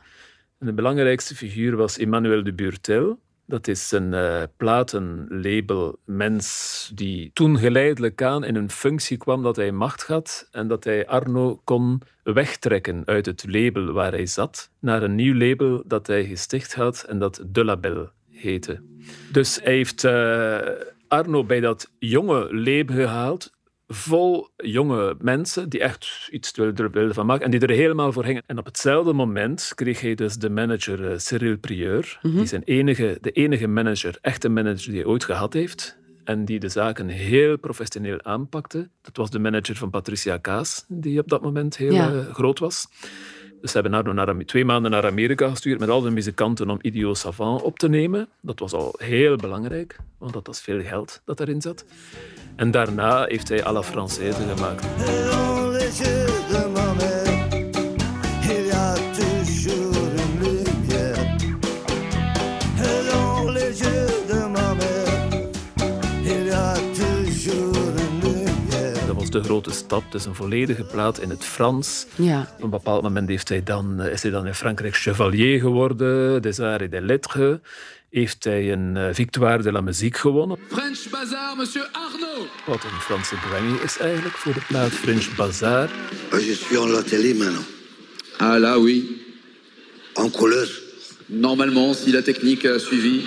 [0.59, 3.19] En de belangrijkste figuur was Emmanuel de Burtel.
[3.47, 9.55] Dat is een eh platenlabel mens die toen geleidelijk aan in een functie kwam dat
[9.55, 14.71] hij macht had en dat hij Arno kon wegtrekken uit het label waar hij zat
[14.79, 18.81] naar een nieuw label dat hij gesticht had en dat De Label heette.
[19.31, 20.59] Dus hij heeft eh,
[21.07, 23.51] Arno bij dat jonge label gehaald,
[23.87, 28.43] vol jonge mensen die echt iets wilden van maken en die er helemaal voor gingen.
[28.45, 33.17] En op hetzelfde moment kreeg hij dus de manager eh, Cyril Prieur, die zijn enige,
[33.21, 37.57] de enige manager, echte manager die hij ooit gehad heeft en die de zaken heel
[37.57, 38.89] professioneel aanpakte.
[39.01, 42.11] Dat was de manager van Patricia Kaas, die op dat moment heel Ja.
[42.13, 42.87] eh, groot was.
[43.61, 47.13] Dus ze hebben naar, twee maanden naar Amerika gestuurd met al de muzikanten om Idio
[47.13, 48.27] Savant op te nemen.
[48.41, 51.85] Dat was al heel belangrijk, want dat was veel geld dat erin zat.
[52.55, 54.85] En daarna heeft hij à la Française gemaet.
[69.41, 70.03] Te grote stap.
[70.03, 72.05] Het is een volledige plaat in het Frans.
[72.15, 72.53] Ja.
[72.55, 76.41] Op een bepaald moment heeft hij dan, eh, is hij dan in Frankrijk chevalier geworden,
[76.41, 77.57] des arts et des lettres.
[78.09, 80.57] Heeft hij een eh, Victoire de la Musique gewonnen.
[80.67, 82.47] French Bazaar, monsieur Arnaud.
[82.65, 85.89] Wat een Franse brenging is eigenlijk voor de plaat French Bazaar.
[86.31, 87.65] Je suis en la télé maintenant.
[88.37, 89.21] Ah là, oui.
[90.13, 90.81] En couleur.
[91.25, 93.25] Normalement, si la technique a suivi.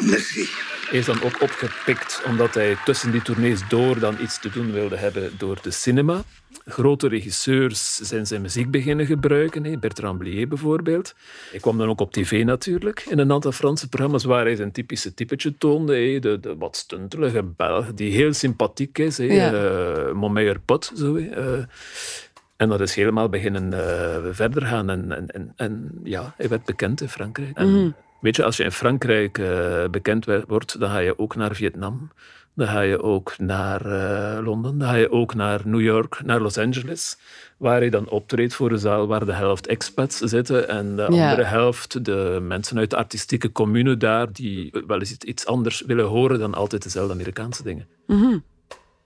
[0.00, 0.48] Merci.
[0.90, 4.96] Is dan ook opgepikt omdat hij tussen die tournees door dan iets te doen wilde
[4.96, 6.22] hebben door de cinema.
[6.64, 9.78] Grote regisseurs zijn zijn muziek beginnen gebruiken, hè.
[9.78, 11.14] Bertrand Blier bijvoorbeeld.
[11.50, 14.72] Hij kwam dan ook op tv natuurlijk, in een aantal Franse programma's waar hij zijn
[14.72, 15.96] typische typetje toonde.
[15.96, 16.18] hè.
[16.18, 19.16] De, de wat stuntelige Belg, die heel sympathiek is.
[19.16, 19.52] Ja.
[19.52, 21.16] Eh, mon meilleur pot, zo.
[21.16, 21.28] hè.
[21.28, 21.64] Eh,
[22.56, 24.90] en dat is helemaal beginnen eh, verder gaan.
[24.90, 27.56] En, en, en, en ja, hij werd bekend in Frankrijk.
[27.56, 31.54] En Weet je, als je in Frankrijk eh, bekend wordt, dan ga je ook naar
[31.54, 32.10] Vietnam.
[32.54, 34.78] Dan ga je ook naar eh, Londen.
[34.78, 37.18] Dan ga je ook naar New York, naar Los Angeles.
[37.56, 40.68] Waar je dan optreedt voor een zaal waar de helft expats zitten.
[40.68, 41.08] En de Ja.
[41.30, 44.32] andere helft de mensen uit de artistieke commune daar.
[44.32, 47.86] Die wel eens iets- iets anders willen horen dan altijd dezelfde Amerikaanse dingen.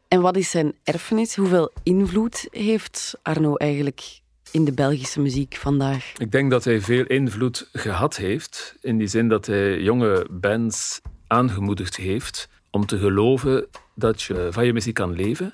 [0.09, 1.37] En wat is zijn erfenis?
[1.37, 4.21] Hoeveel invloed heeft Arno eigenlijk
[4.53, 6.13] in de Belgische muziek vandaag?
[6.17, 8.77] Ik denk dat hij veel invloed gehad heeft.
[8.81, 14.67] In die zin dat hij jonge bands aangemoedigd heeft om te geloven dat je van
[14.67, 15.53] je muziek kan leven.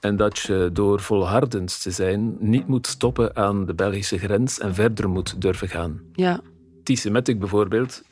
[0.00, 4.74] En dat je door volhardend te zijn niet moet stoppen aan de Belgische grens en
[4.74, 6.00] verder moet durven gaan.
[6.12, 6.40] Ja.
[6.82, 8.02] T-Semitic bijvoorbeeld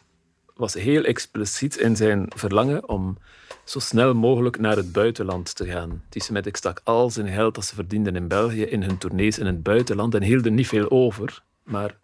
[0.62, 3.18] was heel expliciet in zijn verlangen om
[3.64, 6.02] zo snel mogelijk naar het buitenland te gaan.
[6.08, 9.62] T-Semitic stak al zijn geld dat ze verdienden in België in hun tournees in het
[9.62, 11.96] buitenland en hielden niet veel over, maar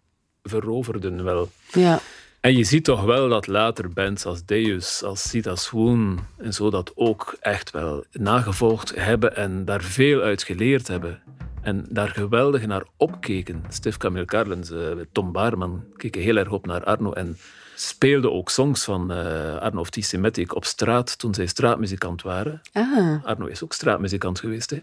[0.43, 1.49] veroverden wel.
[1.71, 1.99] Ja.
[2.39, 6.69] En je ziet toch wel dat later bands als Deus, als Sita Swoon en zo
[6.69, 11.21] dat ook echt wel nagevolgd hebben en daar veel uit geleerd hebben.
[11.61, 13.63] En daar geweldig naar opkeken.
[13.69, 17.37] Stef Camille Carlens, eh, Tom Baarman keken heel erg op naar Arno en
[17.81, 22.61] speelden ook songs van eh, Arno of T-Semitic op straat toen zij straatmuzikant waren.
[22.71, 24.69] Ah, Arno is ook straatmuzikant geweest.
[24.69, 24.77] Hè?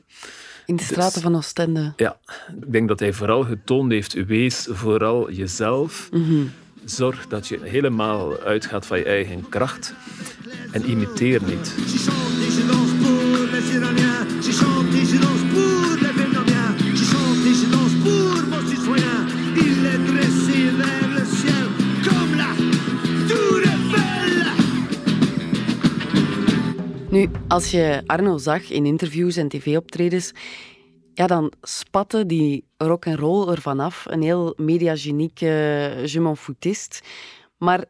[0.67, 1.93] in de straten van Oostende.
[1.97, 2.17] Ja,
[2.61, 6.09] ik denk dat hij vooral getoond heeft, wees vooral jezelf.
[6.85, 9.95] Zorg dat je helemaal uitgaat van je eigen kracht.
[10.73, 11.75] En imiteer niet.
[27.11, 30.33] Nu, als je Arno zag in interviews en tv-optredens,
[31.15, 34.05] ja, dan spatte die rock en roll ervan af.
[34.09, 35.47] Een heel mediagenieke
[36.05, 37.03] je m'en foutist.
[37.57, 37.85] Maar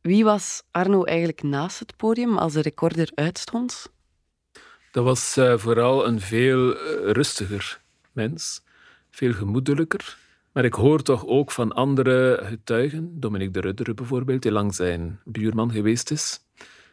[0.00, 3.92] wie was Arno eigenlijk naast het podium als de recorder uitstond?
[4.92, 7.80] Dat was eh, vooral een veel eh, rustiger
[8.12, 8.62] mens.
[9.10, 10.18] Veel gemoedelijker.
[10.52, 15.20] Maar ik hoor toch ook van andere getuigen, Dominique de Rudderen bijvoorbeeld, die lang zijn
[15.24, 16.40] buurman geweest is.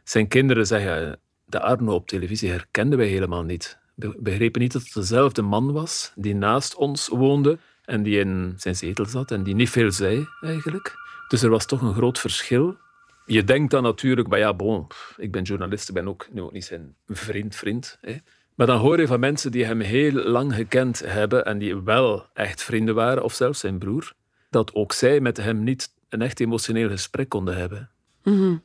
[0.03, 3.77] Zijn kinderen zeggen, de Arno op televisie herkenden wij helemaal niet.
[3.95, 8.53] We begrepen niet dat het dezelfde man was die naast ons woonde en die in
[8.57, 10.93] zijn zetel zat en die niet veel zei eigenlijk.
[11.27, 12.77] Dus er was toch een groot verschil.
[13.25, 16.51] Je denkt dan natuurlijk, maar ja, bon, ik ben journalist, ik ben ook, nu ook
[16.51, 17.97] niet zijn vriend, vriend.
[18.01, 18.15] Hè.
[18.55, 22.25] Maar dan hoor je van mensen die hem heel lang gekend hebben en die wel
[22.33, 24.13] echt vrienden waren, of zelfs zijn broer,
[24.49, 27.89] dat ook zij met hem niet een echt emotioneel gesprek konden hebben.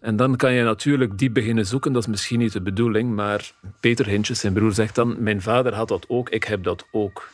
[0.01, 3.53] En dan kan je natuurlijk diep beginnen zoeken, dat is misschien niet de bedoeling, maar
[3.81, 7.29] Peter Hintjes, zijn broer, zegt dan, mijn vader had dat ook, ik heb dat ook.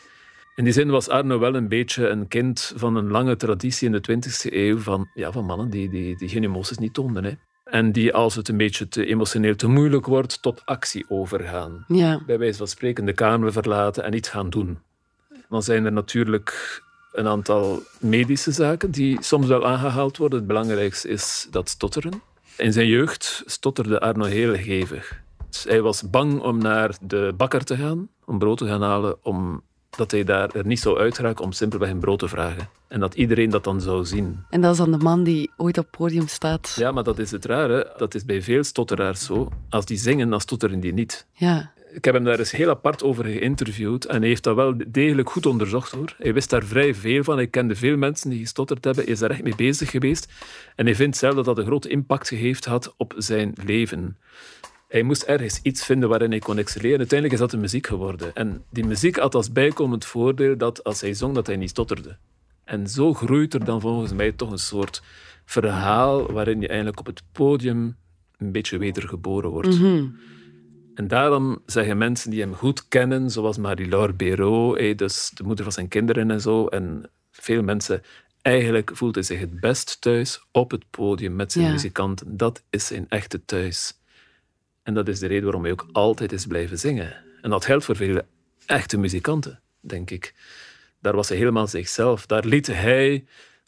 [0.54, 3.92] In die zin was Arno wel een beetje een kind van een lange traditie in
[3.92, 7.24] de 20e eeuw van, ja, van mannen die, die, die geen emoties niet toonden.
[7.24, 7.32] Hè.
[7.64, 11.84] En die, als het een beetje te emotioneel te moeilijk wordt, tot actie overgaan.
[11.88, 14.78] Ja, Bij wijze van spreken de kamer verlaten en iets gaan doen.
[15.48, 20.38] Dan zijn er natuurlijk een aantal medische zaken die soms wel aangehaald worden.
[20.38, 22.22] Het belangrijkste is dat stotteren.
[22.56, 25.20] In zijn jeugd stotterde Arno heel hevig.
[25.50, 29.24] Dus hij was bang om naar de bakker te gaan, om brood te gaan halen,
[29.24, 32.68] omdat hij daar er niet zou uitraken om simpelweg een brood te vragen.
[32.88, 34.44] En dat iedereen dat dan zou zien.
[34.50, 36.74] en dat is dan de man die ooit op het podium staat.
[36.76, 37.92] Ja, maar dat is het rare.
[37.96, 39.48] Dat is bij veel stotteraars zo.
[39.68, 41.26] Als die zingen, dan stotteren die niet.
[41.32, 44.74] Ja, Ik heb hem daar eens heel apart over geïnterviewd en hij heeft dat wel
[44.86, 46.14] degelijk goed onderzocht hoor.
[46.18, 47.36] Hij wist daar vrij veel van.
[47.36, 49.04] Hij kende veel mensen die gestotterd hebben.
[49.04, 50.32] Hij is daar echt mee bezig geweest.
[50.76, 54.16] En hij vindt zelf dat dat een grote impact heeft had op zijn leven.
[54.88, 56.98] Hij moest ergens iets vinden waarin hij kon excelleren.
[56.98, 58.34] Uiteindelijk is dat de muziek geworden.
[58.34, 62.16] En die muziek had als bijkomend voordeel dat als hij zong, dat hij niet stotterde.
[62.64, 65.02] En zo groeit er dan volgens mij toch een soort
[65.44, 67.96] verhaal waarin je eigenlijk op het podium
[68.36, 69.78] een beetje wedergeboren wordt.
[70.94, 75.64] En daarom zeggen mensen die hem goed kennen, zoals Marie-Laure Béraud, eh, dus de moeder
[75.64, 78.02] van zijn kinderen en zo, en veel mensen,
[78.42, 81.70] eigenlijk voelt hij zich het best thuis op het podium met zijn Ja.
[81.70, 82.36] muzikanten.
[82.36, 83.98] Dat is zijn echte thuis.
[84.82, 87.16] En dat is de reden waarom hij ook altijd is blijven zingen.
[87.42, 88.20] En dat geldt voor veel
[88.66, 90.34] echte muzikanten, denk ik.
[91.00, 92.26] Daar was hij helemaal zichzelf.
[92.26, 93.24] Daar liet hij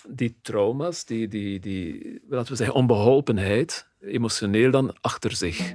[0.09, 5.73] die trauma's, die, die, die laten we zeggen, onbeholpenheid, emotioneel dan achter zich.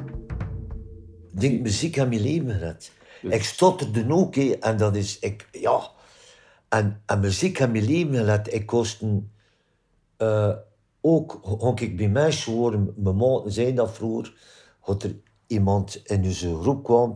[1.37, 2.91] Ik denk, muziek heeft mijn leven gered.
[3.21, 5.19] Ik stotterde ook, hè, en dat is...
[5.19, 5.91] Ik, ja.
[6.69, 8.53] En, en muziek heeft mijn leven gered.
[8.53, 9.31] Ik kosten...
[10.17, 10.55] eh
[11.01, 14.33] ook, had ik bij mensen horen, mijn maten zijn dat vroeger,
[14.85, 15.15] dat er
[15.47, 17.15] iemand in onze groep kwam,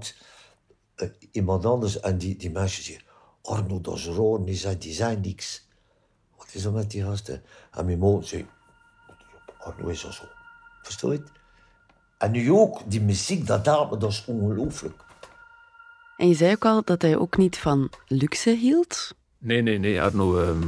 [0.96, 3.00] eh, iemand anders, en die, die mensen zei,
[3.42, 4.46] Arno, dat is raar.
[4.46, 5.68] Die zei, die zijn niks.
[6.38, 7.44] Wat is er met die gasten?
[7.72, 8.48] En mijn maat zei,
[9.58, 10.24] Arno is al zo.
[11.10, 11.40] Het?
[12.22, 14.96] En nu ook, die muziek, dat dame, dat is ongelooflijk.
[16.18, 19.14] En je zei ook al dat hij ook niet van luxe hield.
[19.38, 20.40] Nee, nee, nee, Arno.
[20.42, 20.68] ehm,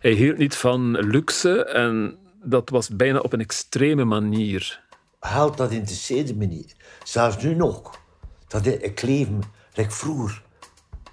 [0.00, 4.80] hij hield niet van luxe en dat was bijna op een extreme manier.
[5.20, 6.76] Geld, dat interesseerde me niet.
[7.04, 8.00] Zelfs nu nog.
[8.48, 9.28] Dat ik, ik leef
[9.74, 10.42] like vroeger.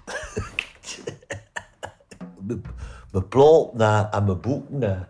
[2.46, 2.62] Mijn-
[3.12, 4.82] Mijn platen en mijn boeken.
[4.82, 5.08] en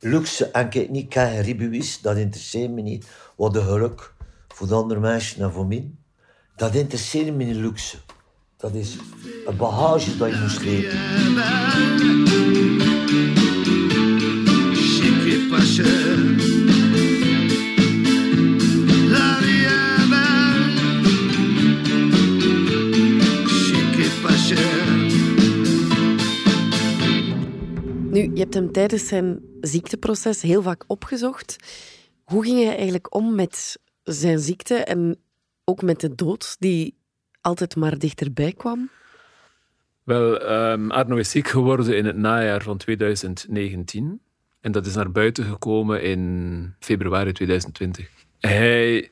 [0.00, 3.06] Luxe en ik niet kan ribuïs, dat interesseert me niet.
[3.38, 4.14] Wat een geluk
[4.48, 5.90] voor de andere mensen en voor mij.
[6.56, 7.96] Dat interesseert me niet luxe.
[8.56, 8.96] Dat is
[9.46, 10.98] een bagage dat je moest leren.
[28.10, 31.56] Nu, je hebt hem tijdens zijn ziekteproces heel vaak opgezocht.
[32.28, 35.18] Hoe ging hij eigenlijk om met zijn ziekte en
[35.64, 36.98] ook met de dood die
[37.40, 38.90] altijd maar dichterbij kwam?
[40.02, 44.20] Wel, ehm, Arno is ziek geworden in het najaar van 2019.
[44.60, 48.10] En dat is naar buiten gekomen in februari 2020.
[48.38, 49.10] Hij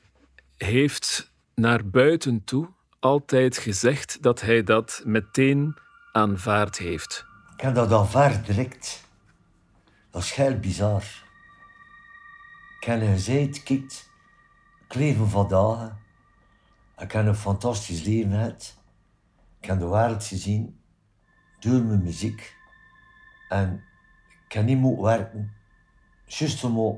[0.57, 2.69] heeft naar buiten toe
[3.01, 5.77] altijd gezegd dat hij dat meteen
[6.13, 7.25] aanvaard heeft.
[7.57, 9.05] Ik heb dat aanvaard direct.
[10.11, 11.26] Dat is heel bizar.
[12.87, 14.09] Heb gezegd, kijk,
[14.89, 15.93] ik leef van.
[16.99, 18.77] Ik heb een fantastisch leven gehad.
[19.61, 20.81] Ik heb de wereld gezien
[21.61, 22.57] door mijn muziek.
[23.49, 23.83] En
[24.49, 25.53] ik niet moeten werken.
[26.27, 26.97] Juist omdat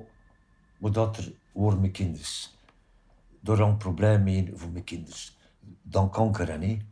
[0.80, 2.26] omdat er voor mijn kinderen.
[3.40, 5.18] Door een probleem mee voor mijn kinderen.
[5.82, 6.82] Dan kanker en niet.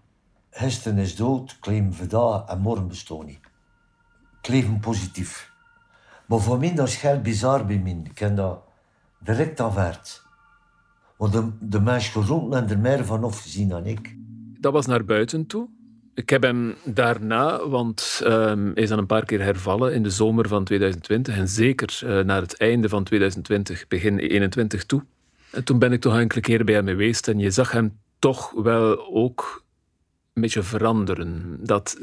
[0.51, 3.41] Gisteren is dood, leef vandaag en morgen bestaat niet.
[4.43, 5.53] Ik leef positief.
[6.27, 8.01] Maar voor mij dat is heel bizar bij mij.
[8.05, 8.66] Ik heb dat
[9.19, 10.23] direct aanvaard.
[11.17, 14.17] Want de, de mensen rond en er meer van gezien dan ik.
[14.61, 15.69] Dat was naar buiten toe.
[16.15, 20.11] Ik heb hem daarna, want ehm, hij is dan een paar keer hervallen in de
[20.11, 25.05] zomer van 2020 en zeker eh, naar het einde van 2020, begin 21 toe.
[25.51, 28.53] En toen ben ik toch enkele keren bij hem geweest en je zag hem toch
[28.53, 29.65] wel ook
[30.33, 31.59] een beetje veranderen.
[31.61, 31.97] Dat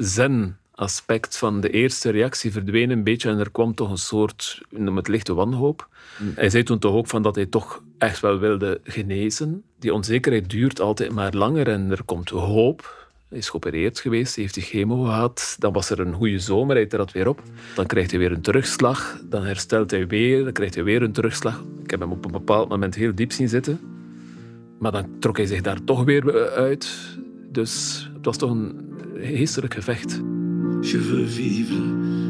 [0.74, 4.96] zen-aspect van de eerste reactie verdween een beetje en er kwam toch een soort, noem
[4.96, 5.88] het lichte wanhoop.
[6.34, 9.62] Hij zei toen toch ook van dat hij toch echt wel wilde genezen.
[9.78, 13.02] Die onzekerheid duurt altijd maar langer en er komt hoop.
[13.28, 15.56] Hij is geopereerd geweest, heeft die chemo gehad.
[15.58, 17.42] Dan was er een goede zomer, hij trad weer op.
[17.74, 19.20] Dan krijgt hij weer een terugslag.
[19.24, 21.64] Dan herstelt hij weer, dan krijgt hij weer een terugslag.
[21.82, 23.80] Ik heb hem op een bepaald moment heel diep zien zitten.
[24.78, 26.88] Maar dan trok hij zich daar toch weer eh, uit.
[27.50, 30.20] Dus het was toch een geestelijk gevecht.
[30.84, 31.80] Je veux vivre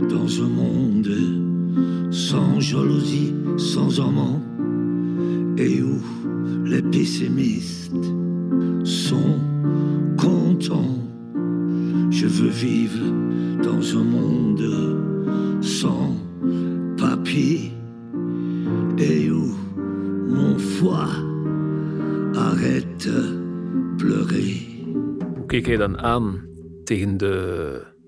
[0.08, 4.40] dans un monde sans jalousie, sans amant,
[5.58, 6.00] et où
[6.64, 7.92] les pessimistes
[8.84, 9.40] sont
[10.16, 11.00] contents.
[12.10, 13.04] Je veux vivre
[13.60, 16.14] dans un monde sans
[16.96, 17.72] papier,
[18.98, 19.56] et où
[20.28, 21.10] mon foie
[22.36, 23.08] arrête
[23.98, 24.62] pleurer.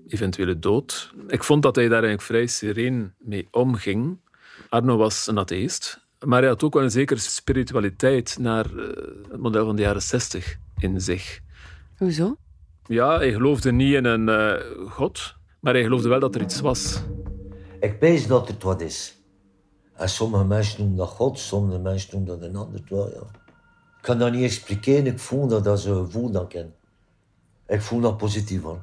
[0.07, 1.13] Eventuele dood?
[1.27, 4.17] Ik vond dat hij daar eigenlijk vrij sereen mee omging.
[4.69, 8.87] Arno was een atheïst, maar hij had ook wel een zekere spiritualiteit naar eh,
[9.29, 11.39] het model van de jaren 60 in zich.
[11.97, 12.35] Hoezo?
[12.85, 16.59] Ja, hij geloofde niet in een eh, god, maar hij geloofde wel dat er iets
[16.59, 17.01] was.
[17.79, 19.15] Ik weet dat het wat is.
[19.93, 22.81] En sommige mensen noemen dat God, sommige mensen noemen dat een ander.
[22.89, 23.21] Wel, ja.
[23.97, 26.73] Ik kan dat niet expliceren, ik voel dat als een gevoel dat ik ken.
[27.67, 28.81] Ik voel dat positief aan.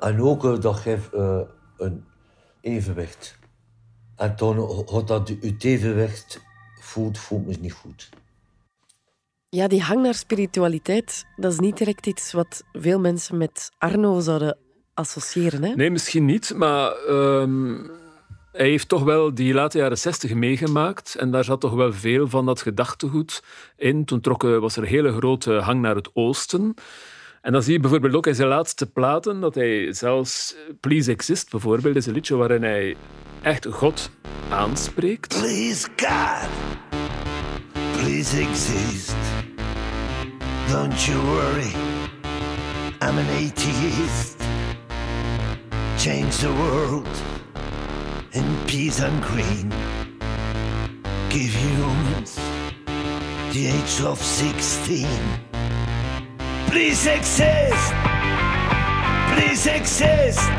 [0.00, 1.40] En ook eh, dat geeft eh,
[1.76, 2.04] een
[2.60, 3.38] evenwicht.
[4.16, 6.40] En toen, wat dat je evenwicht
[6.80, 8.08] voelt, voelt me niet goed.
[9.48, 14.20] Ja, die hang naar spiritualiteit, dat is niet direct iets wat veel mensen met Arno
[14.20, 14.56] zouden
[14.94, 15.62] associëren.
[15.62, 15.74] Hè?
[15.74, 17.74] Nee, misschien niet, maar ehm,
[18.52, 21.14] hij heeft toch wel die late jaren zestig meegemaakt.
[21.14, 23.42] En daar zat toch wel veel van dat gedachtegoed
[23.76, 24.04] in.
[24.04, 26.74] Toen trok, eh, was er een hele grote hang naar het oosten.
[27.40, 31.10] En dan zie je bijvoorbeeld ook in zijn laatste platen dat hij zelfs eh, Please
[31.10, 32.96] Exist bijvoorbeeld is een liedje waarin hij
[33.42, 34.10] echt God
[34.50, 35.38] aanspreekt.
[35.38, 36.48] Please God,
[38.02, 39.14] please exist.
[40.70, 41.72] Don't you worry,
[43.00, 44.36] I'm an atheist.
[45.96, 47.22] Change the world
[48.30, 49.72] in peace and green.
[51.28, 52.34] Give humans
[53.52, 55.49] the age of 16.
[56.70, 57.92] Please exist.
[59.34, 60.50] Please exist.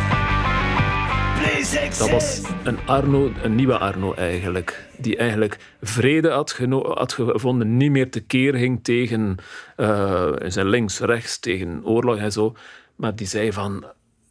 [1.39, 1.99] Please exist.
[1.99, 4.89] Dat was een Arno, een nieuwe Arno eigenlijk.
[4.97, 9.35] Die eigenlijk vrede had, had gevonden, niet meer tekeer ging tegen
[9.75, 12.55] eh, zijn links-rechts, tegen oorlog en zo.
[12.95, 13.85] Maar die zei van,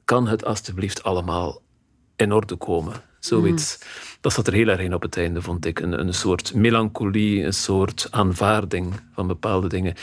[0.05, 1.61] kan het alstublieft allemaal
[2.17, 2.93] in orde komen?
[3.21, 3.79] Zoiets.
[4.21, 5.81] Dat zat er heel erg in op het einde, vond ik.
[5.81, 9.95] Een, een soort melancholie, een soort aanvaarding van bepaalde dingen.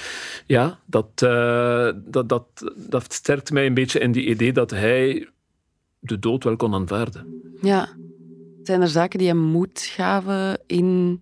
[0.45, 2.45] Ja, dat, eh, dat, dat,
[2.75, 5.27] dat sterkt mij een beetje in die idee dat hij
[5.99, 7.41] de dood wel kon aanvaarden.
[7.61, 7.89] Ja.
[8.63, 11.21] Zijn er zaken die hem moed gaven in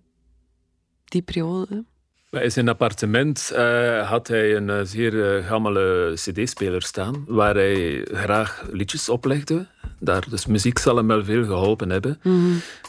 [1.04, 1.84] die periode?
[2.30, 8.06] In zijn appartement eh, had hij een eh, zeer uh, gammele cd-speler staan, waar hij
[8.12, 9.66] graag liedjes oplegde.
[9.98, 12.20] Daar, dus muziek zal hem wel veel geholpen hebben.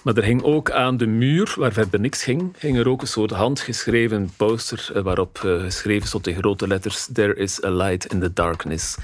[0.04, 3.08] Maar er hing ook aan de muur, waar verder niks ging, hing er ook een
[3.08, 8.34] soort handgeschreven poster waarop geschreven stond in grote letters There is a light in the
[8.34, 8.98] darkness.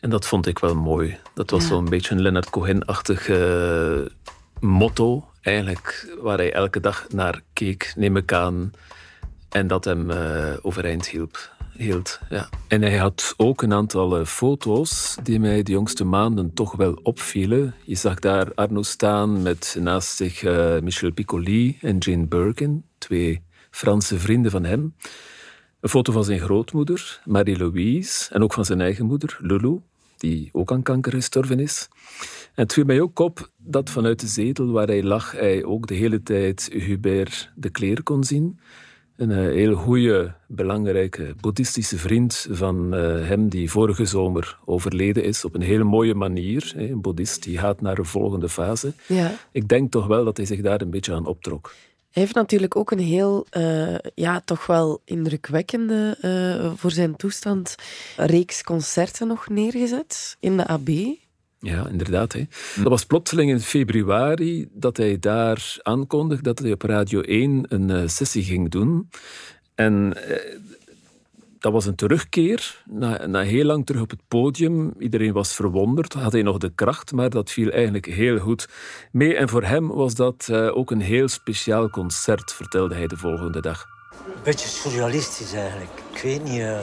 [0.00, 1.18] En dat vond ik wel mooi.
[1.34, 1.68] Dat was Ja.
[1.68, 3.28] zo'n beetje een Leonard Cohen-achtig
[4.60, 8.72] motto, eigenlijk, waar hij elke dag naar keek, neem ik aan.
[9.48, 12.20] En dat hem eh, overeind hielp, hield.
[12.28, 12.48] Ja.
[12.68, 16.98] En hij had ook een aantal eh, foto's die mij de jongste maanden toch wel
[17.02, 17.74] opvielen.
[17.84, 23.42] Je zag daar Arno staan met naast zich eh, Michel Piccoli en Jane Birkin, twee
[23.70, 24.94] Franse vrienden van hem.
[25.80, 29.80] Een foto van zijn grootmoeder, Marie-Louise, en ook van zijn eigen moeder, Lulu,
[30.16, 31.88] die ook aan kanker gestorven is.
[32.54, 35.86] En het viel mij ook op dat vanuit de zetel waar hij lag, hij ook
[35.86, 38.58] de hele tijd Hubert de Kleer kon zien.
[39.18, 45.44] Een eh, heel goede, belangrijke boeddhistische vriend van eh, hem die vorige zomer overleden is
[45.44, 46.72] op een hele mooie manier.
[46.76, 46.88] hè.
[46.88, 48.92] Een boeddhist die gaat naar een volgende fase.
[49.06, 49.32] Ja.
[49.52, 51.74] Ik denk toch wel dat hij zich daar een beetje aan optrok.
[52.10, 56.16] Hij heeft natuurlijk ook een heel, eh, ja, toch wel indrukwekkende
[56.76, 57.74] voor zijn toestand
[58.16, 60.88] reeks concerten nog neergezet in de AB.
[61.60, 62.32] Ja, inderdaad.
[62.32, 62.44] Hè.
[62.76, 67.90] Dat was plotseling in februari dat hij daar aankondigde dat hij op Radio 1 een
[67.90, 69.08] eh, sessie ging doen.
[69.74, 70.56] En eh,
[71.58, 74.92] dat was een terugkeer, na, na heel lang terug op het podium.
[74.98, 78.68] Iedereen was verwonderd, had hij nog de kracht, maar dat viel eigenlijk heel goed
[79.12, 79.36] mee.
[79.36, 83.60] En voor hem was dat eh, ook een heel speciaal concert, vertelde hij de volgende
[83.60, 83.86] dag.
[84.26, 86.02] Een beetje surrealistisch eigenlijk.
[86.12, 86.60] Ik weet niet.
[86.60, 86.78] eh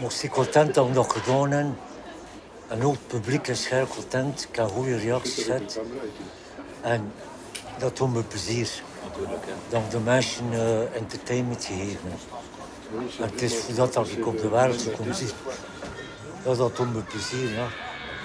[0.00, 1.76] moest ik content dat we dat gedaan
[2.68, 2.78] hebben.
[2.78, 4.46] En ook het publiek is heel content.
[4.50, 5.80] Ik heb goede reacties gehad.
[6.80, 7.12] En
[7.78, 8.82] dat doet me plezier.
[9.68, 12.10] Dat de mensen eh, entertainment gegeven.
[13.20, 15.28] En het is voor dat ik op de wereld zo kom zien.
[16.44, 17.66] Ja, dat doet me plezier, ja.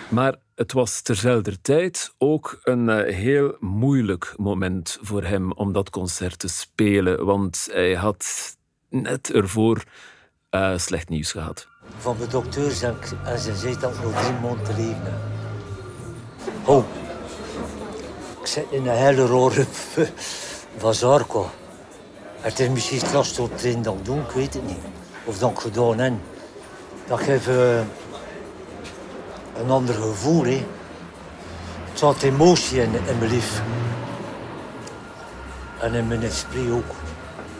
[0.09, 5.89] Maar het was terzelfde tijd ook een eh, heel moeilijk moment voor hem om dat
[5.89, 7.25] concert te spelen.
[7.25, 8.55] Want hij had
[8.89, 9.83] net ervoor
[10.49, 11.67] eh, slecht nieuws gehad.
[11.97, 15.19] Van de dokters en, en ze zei dat ik nog drie maanden te leven.
[16.65, 16.83] Oh,
[18.41, 19.65] ik zit in een hele rare
[20.77, 21.49] van Zarko.
[22.39, 24.77] Het is misschien het lastig op trainen dan doen, ik weet het niet.
[25.25, 26.21] Of dan gedaan.
[27.07, 27.77] Dat geeft eh,
[29.57, 30.43] een ander gevoel.
[30.43, 30.65] Hè.
[31.99, 33.61] Het emotie in, in mijn lief.
[35.79, 36.95] En in mijn esprit ook.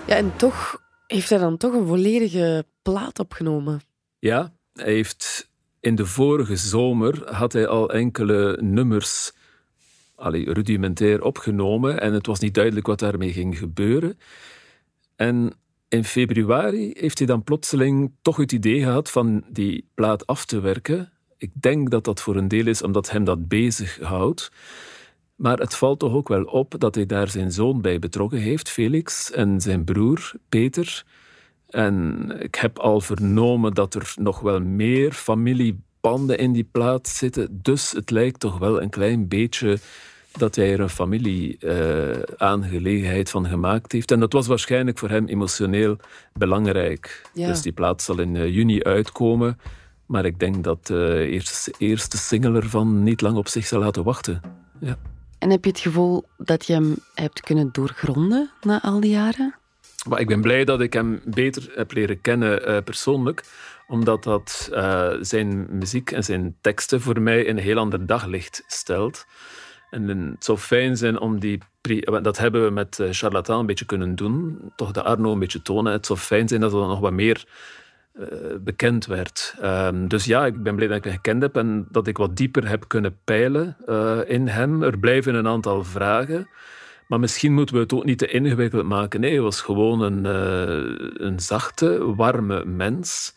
[0.06, 3.82] Ja, en toch heeft hij dan toch een volledige plaat opgenomen.
[4.24, 5.50] Ja, hij heeft
[5.80, 9.32] in de vorige zomer had hij al enkele nummers
[10.16, 14.20] rudimentair opgenomen en het was niet duidelijk wat daarmee ging gebeuren.
[15.16, 15.54] En
[15.88, 20.60] in februari heeft hij dan plotseling toch het idee gehad van die plaat af te
[20.60, 21.12] werken.
[21.38, 24.52] Ik denk dat dat voor een deel is omdat hem dat bezighoudt.
[25.36, 28.70] Maar het valt toch ook wel op dat hij daar zijn zoon bij betrokken heeft,
[28.70, 31.06] Felix, en zijn broer, Peter.
[31.74, 37.60] En ik heb al vernomen dat er nog wel meer familiebanden in die plaat zitten.
[37.62, 39.78] Dus het lijkt toch wel een klein beetje
[40.38, 44.12] dat hij er een familie-aangelegenheid van gemaakt heeft.
[44.12, 45.98] En dat was waarschijnlijk voor hem emotioneel
[46.34, 47.30] belangrijk.
[47.34, 47.48] Ja.
[47.48, 49.60] Dus die plaat zal in eh, juni uitkomen.
[50.06, 54.04] Maar ik denk dat de eerste, eerste single ervan niet lang op zich zal laten
[54.04, 54.42] wachten.
[54.80, 54.98] Ja.
[55.40, 59.56] En heb je het gevoel dat je hem hebt kunnen doorgronden na al die jaren?
[60.10, 63.44] Maar ik ben blij dat ik hem beter heb leren kennen eh, persoonlijk,
[63.88, 69.26] omdat dat eh, zijn muziek en zijn teksten voor mij een heel ander daglicht stelt.
[69.90, 71.60] En het zou fijn zijn om die...
[71.82, 74.60] pri- Dat hebben we met eh, Charlatan een beetje kunnen doen.
[74.76, 75.92] Toch de Arno een beetje tonen.
[75.94, 77.46] Het zou fijn zijn dat dat nog wat meer
[78.14, 78.26] eh,
[78.60, 79.56] bekend werd.
[79.62, 82.36] Ehm, dus ja, ik ben blij dat ik hem gekend heb en dat ik wat
[82.38, 84.84] dieper heb kunnen peilen eh, in hem.
[84.84, 86.48] Er blijven een aantal vragen.
[87.14, 89.20] Maar misschien moeten we het ook niet te ingewikkeld maken.
[89.20, 93.36] Nee, hij was gewoon een, eh, een zachte, warme mens.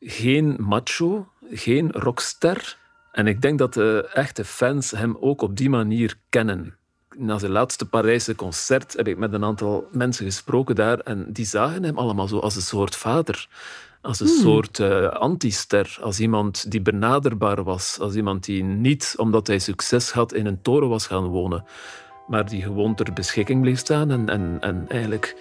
[0.00, 2.78] Geen macho, geen rockster.
[3.12, 6.76] En ik denk dat de echte fans hem ook op die manier kennen.
[7.16, 11.46] Na zijn laatste Parijse concert heb ik met een aantal mensen gesproken daar en die
[11.46, 13.48] zagen hem allemaal zo als een soort vader.
[14.02, 19.46] Als een soort eh, antister, als iemand die benaderbaar was, als iemand die niet, omdat
[19.46, 21.64] hij succes had, in een toren was gaan wonen,
[22.26, 25.36] maar die gewoon ter beschikking bleef staan en, en, en eigenlijk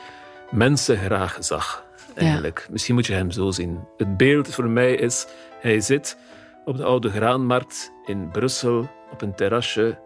[0.51, 1.85] mensen graag zag.
[2.15, 2.67] Eigenlijk.
[2.71, 3.79] Misschien moet je hem zo zien.
[3.97, 5.27] Het beeld voor mij is,
[5.59, 6.17] hij zit
[6.65, 9.99] op de Oude Graanmarkt in Brussel op een terrasje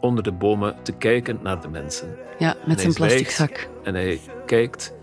[0.00, 2.16] onder de bomen te kijken naar de mensen.
[2.38, 3.68] Ja, met zijn plastic zak.
[3.82, 4.94] En hij kijkt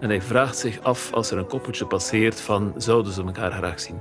[0.00, 3.80] en hij vraagt zich af als er een koppeltje passeert van zouden ze elkaar graag
[3.80, 3.98] zien.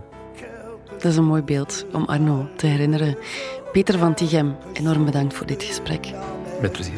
[0.90, 3.18] Dat is een mooi beeld om Arno te herinneren.
[3.72, 6.12] Peter van Tichem, enorm bedankt voor dit gesprek.
[6.62, 6.98] Met plezier.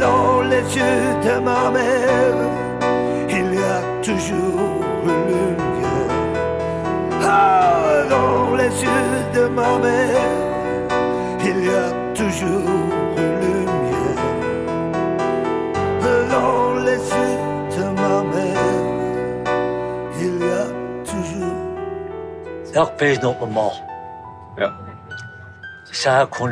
[0.00, 2.34] Dans les yeux de ma mère,
[3.30, 6.10] il y a toujours une lumière.
[7.22, 10.20] Ah, dans les yeux de ma mère,
[11.44, 12.70] il y a toujours
[13.16, 14.22] une lumière.
[16.30, 17.38] Dans les yeux
[17.76, 18.68] de ma mère,
[20.20, 20.66] il y a
[21.04, 21.62] toujours.
[22.72, 23.72] Ja, ik pees nog normaal.
[24.56, 24.72] Ja.
[25.90, 26.50] Zeg ik gewoon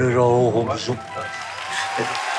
[1.97, 2.34] er al op bezoek.